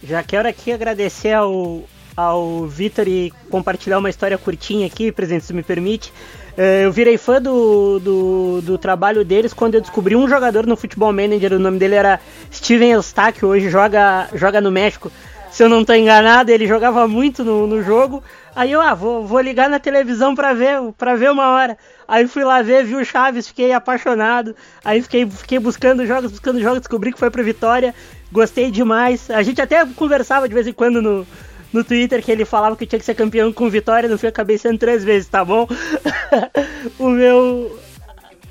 [0.03, 1.83] Já quero aqui agradecer ao,
[2.17, 6.11] ao Vitor e compartilhar uma história curtinha aqui, presidente, se me permite.
[6.57, 10.77] É, eu virei fã do, do, do, trabalho deles quando eu descobri um jogador no
[10.77, 12.21] Futebol Manager, o nome dele era
[12.53, 15.11] Steven Eustáquio, hoje joga, joga no México.
[15.51, 18.23] Se eu não estou enganado, ele jogava muito no, no jogo.
[18.55, 21.77] Aí eu, ah, vou, vou ligar na televisão para ver, para ver uma hora.
[22.07, 24.55] Aí fui lá ver, vi o Chaves, fiquei apaixonado.
[24.85, 27.95] Aí fiquei, fiquei buscando jogos, buscando jogos, descobri que foi pra Vitória.
[28.31, 29.29] Gostei demais.
[29.31, 31.27] A gente até conversava de vez em quando no,
[31.73, 34.79] no Twitter que ele falava que tinha que ser campeão com vitória, eu acabei sendo
[34.79, 35.67] três vezes, tá bom?
[36.99, 37.79] o meu.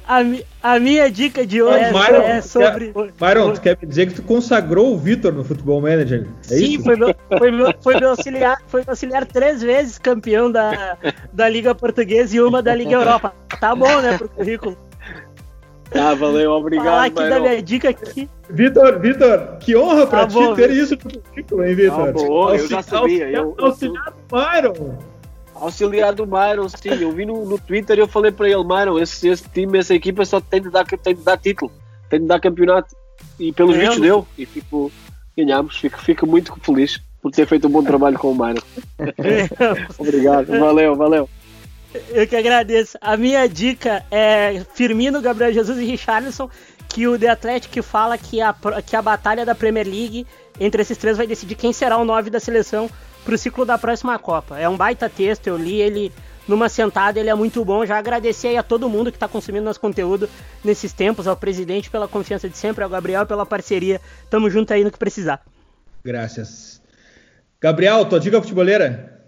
[0.08, 0.22] A,
[0.64, 2.92] a, minha dica de hoje é, Myron, é sobre.
[3.22, 6.28] Myron, tu quer dizer que tu consagrou o Vitor no Futebol Manager?
[6.50, 6.84] É Sim, isso?
[6.84, 10.98] Foi, meu, foi, meu, foi meu auxiliar, foi meu auxiliar três vezes campeão da,
[11.32, 13.36] da Liga Portuguesa e uma da Liga Europa.
[13.60, 14.89] Tá bom, né, pro currículo.
[15.94, 16.86] Ah, valeu, obrigado.
[16.86, 18.30] Falar aqui da minha dica aqui.
[18.50, 22.50] Vitor, Vitor, que honra pra ah, ti bom, ter isso no currículo, hein, Vitor?
[22.50, 23.26] Ah, eu já sabia.
[23.26, 24.98] Auxiliar, eu, auxiliar do Myron.
[25.56, 26.90] Auxiliar do Myron, sim.
[27.02, 29.94] Eu vi no, no Twitter e eu falei para ele, Myron, esse, esse time, essa
[29.94, 31.72] equipa só tem de dar, tem de dar título,
[32.10, 32.96] tem de dar campeonato.
[33.40, 34.28] E pelos é, vistos deu.
[34.38, 34.92] E fico,
[35.36, 35.78] ganhamos.
[35.78, 38.62] Fico, fico muito feliz por ter feito um bom trabalho com o Myron.
[39.98, 41.30] Obrigado, valeu, valeu.
[42.10, 42.98] Eu que agradeço.
[43.02, 46.50] A minha dica é Firmino, Gabriel Jesus e Richarlison,
[46.88, 50.28] que o The Athletic fala que a, que a batalha da Premier League
[50.60, 52.90] entre esses três vai decidir quem será o 9 da seleção
[53.24, 54.60] para o ciclo da próxima Copa.
[54.60, 56.12] É um baita texto, eu li ele
[56.48, 57.86] numa sentada, ele é muito bom.
[57.86, 60.30] Já agradecer a todo mundo que está consumindo nosso conteúdo
[60.64, 64.02] nesses tempos, ao presidente pela confiança de sempre, ao Gabriel pela parceria.
[64.30, 65.42] Tamo junto aí no que precisar.
[66.04, 66.82] Graças.
[67.62, 69.22] Gabriel, tua dica futeboleira?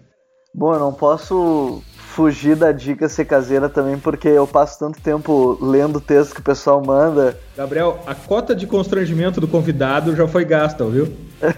[0.54, 1.82] Bom, eu não posso
[2.12, 6.40] fugir da dica ser caseira também, porque eu passo tanto tempo lendo o texto que
[6.40, 7.38] o pessoal manda.
[7.56, 11.12] Gabriel, a cota de constrangimento do convidado já foi gasta, viu?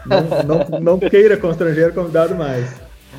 [0.07, 2.71] Não, não, não queira constranger o convidado mais.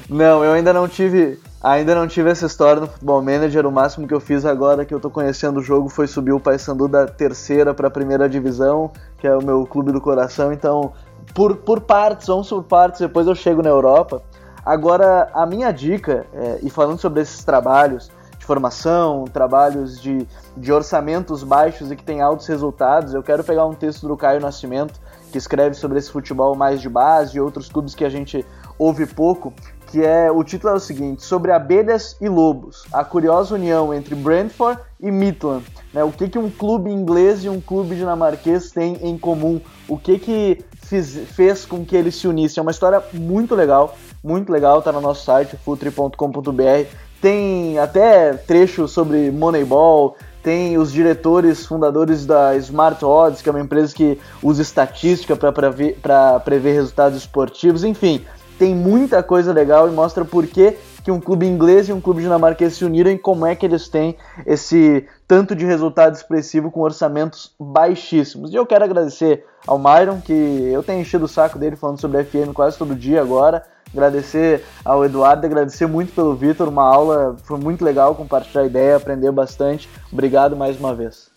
[0.09, 1.39] Não, eu ainda não tive.
[1.61, 3.65] Ainda não tive essa história no Futebol Manager.
[3.65, 6.39] O máximo que eu fiz agora que eu tô conhecendo o jogo foi subir o
[6.39, 10.53] Paysandu da terceira para a primeira divisão, que é o meu clube do coração.
[10.53, 10.93] Então,
[11.33, 14.21] por, por partes, vamos por partes, depois eu chego na Europa.
[14.65, 18.09] Agora, a minha dica, é, e falando sobre esses trabalhos
[18.39, 23.67] de formação, trabalhos de, de orçamentos baixos e que tem altos resultados, eu quero pegar
[23.67, 24.99] um texto do Caio Nascimento,
[25.31, 28.43] que escreve sobre esse futebol mais de base e outros clubes que a gente
[28.79, 29.53] ouve pouco,
[29.87, 34.15] que é o título é o seguinte: sobre abelhas e lobos, a curiosa união entre
[34.15, 35.65] Brentford e Midland.
[35.93, 36.03] Né?
[36.03, 39.61] O que, que um clube inglês e um clube dinamarquês têm em comum?
[39.87, 42.59] O que, que fiz, fez com que eles se unissem?
[42.59, 43.95] É uma história muito legal
[44.25, 46.89] muito legal, tá no nosso site, futre.com.br.
[47.21, 53.61] Tem até trecho sobre Moneyball, tem os diretores fundadores da Smart Odds, que é uma
[53.61, 55.97] empresa que usa estatística para prever,
[56.43, 58.25] prever resultados esportivos, enfim,
[58.57, 62.21] tem muita coisa legal e mostra por que, que um clube inglês e um clube
[62.21, 66.79] dinamarquês se uniram e como é que eles têm esse tanto de resultado expressivo com
[66.81, 68.51] orçamentos baixíssimos.
[68.51, 72.23] E eu quero agradecer ao Myron, que eu tenho enchido o saco dele falando sobre
[72.23, 73.63] FM quase todo dia agora.
[73.95, 78.97] Agradecer ao Eduardo, agradecer muito pelo Vitor, uma aula, foi muito legal compartilhar a ideia,
[78.97, 79.89] aprender bastante.
[80.11, 81.31] Obrigado mais uma vez.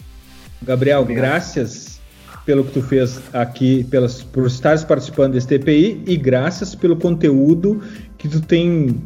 [0.60, 1.24] Gabriel, Obrigado.
[1.24, 2.00] graças
[2.44, 7.80] pelo que tu fez aqui, pelas, por estares participando desse TPI e graças pelo conteúdo
[8.16, 9.00] que tu tem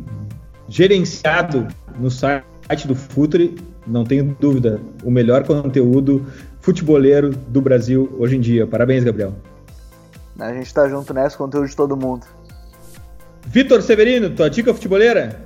[0.66, 3.54] gerenciado no site do Futre,
[3.86, 6.24] não tenho dúvida, o melhor conteúdo
[6.60, 8.66] futeboleiro do Brasil hoje em dia.
[8.66, 9.34] Parabéns, Gabriel.
[10.38, 12.24] A gente tá junto nessa, conteúdo de todo mundo.
[13.46, 15.40] Vitor Severino, tua dica futeboleira?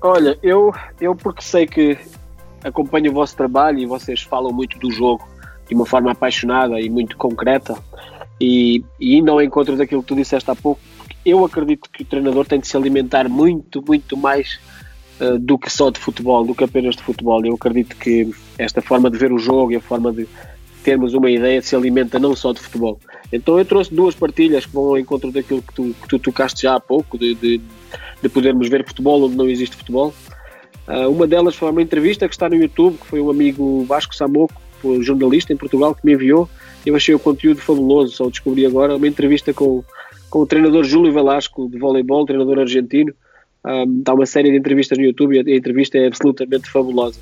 [0.00, 1.98] Olha, eu, eu porque sei que
[2.62, 5.26] acompanho o vosso trabalho e vocês falam muito do jogo
[5.68, 7.76] de uma forma apaixonada e muito concreta
[8.40, 10.80] e, e indo ao encontro daquilo que tu disseste há pouco,
[11.24, 14.60] eu acredito que o treinador tem de se alimentar muito, muito mais
[15.20, 17.44] uh, do que só de futebol, do que apenas de futebol.
[17.44, 20.28] Eu acredito que esta forma de ver o jogo e a forma de,
[20.82, 22.98] termos uma ideia se alimenta não só de futebol.
[23.32, 26.62] Então eu trouxe duas partilhas que vão ao encontro daquilo que tu, que tu tocaste
[26.62, 27.60] já há pouco, de, de,
[28.22, 30.14] de podermos ver futebol onde não existe futebol.
[30.86, 34.14] Uh, uma delas foi uma entrevista que está no YouTube, que foi um amigo Vasco
[34.14, 36.48] Samoco, um jornalista em Portugal, que me enviou.
[36.86, 39.84] Eu achei o conteúdo fabuloso, só descobri agora, uma entrevista com,
[40.30, 43.12] com o treinador Júlio Velasco, de voleibol, treinador argentino.
[43.66, 47.20] Um, está uma série de entrevistas no YouTube e a, entrevista é absolutamente fabulosa.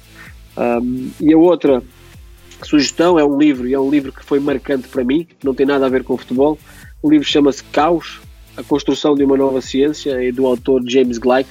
[0.57, 1.83] Um, e a outra
[2.63, 5.67] sugestão é um livro, e é um livro que foi marcante para mim, não tem
[5.67, 6.59] nada a ver com futebol.
[7.03, 8.21] O livro chama-se Caos,
[8.57, 11.51] a construção de uma nova ciência, é do autor James Gleick,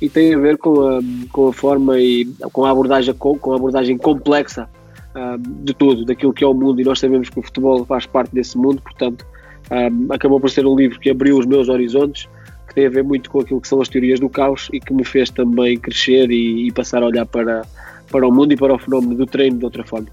[0.00, 3.56] e tem a ver com a, com a forma e com a abordagem, com, a
[3.56, 4.68] abordagem complexa
[5.62, 8.32] de tudo, daquilo que é o mundo, e nós sabemos que o futebol faz parte
[8.34, 9.26] desse mundo, portanto,
[10.08, 12.28] acabou por ser um livro que abriu os meus horizontes,
[12.68, 14.94] que tem a ver muito com aquilo que são as teorias do caos e que
[14.94, 17.62] me fez também crescer e, e passar a olhar para,
[18.10, 20.08] para o mundo e para o fenómeno do treino de outra forma.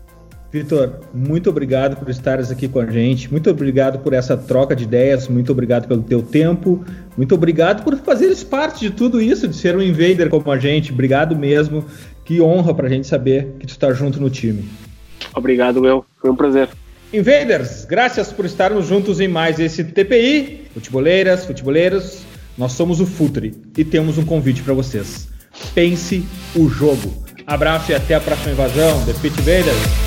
[0.51, 4.85] Vitor, muito obrigado por estares aqui com a gente, muito obrigado por essa troca de
[4.85, 6.85] ideias, muito obrigado pelo teu tempo,
[7.17, 10.93] muito obrigado por fazeres parte de tudo isso, de ser um invader como a gente,
[10.93, 11.83] obrigado mesmo,
[12.23, 14.63] que honra pra gente saber que tu está junto no time.
[15.35, 16.69] Obrigado, eu, foi um prazer.
[17.13, 22.23] Invaders, graças por estarmos juntos em mais esse TPI, futeboleiras, futeboleiros,
[22.57, 25.27] nós somos o Futre e temos um convite para vocês.
[25.73, 26.25] Pense
[26.55, 27.25] o jogo.
[27.45, 30.06] Abraço e até a próxima invasão, The Pit Invaders.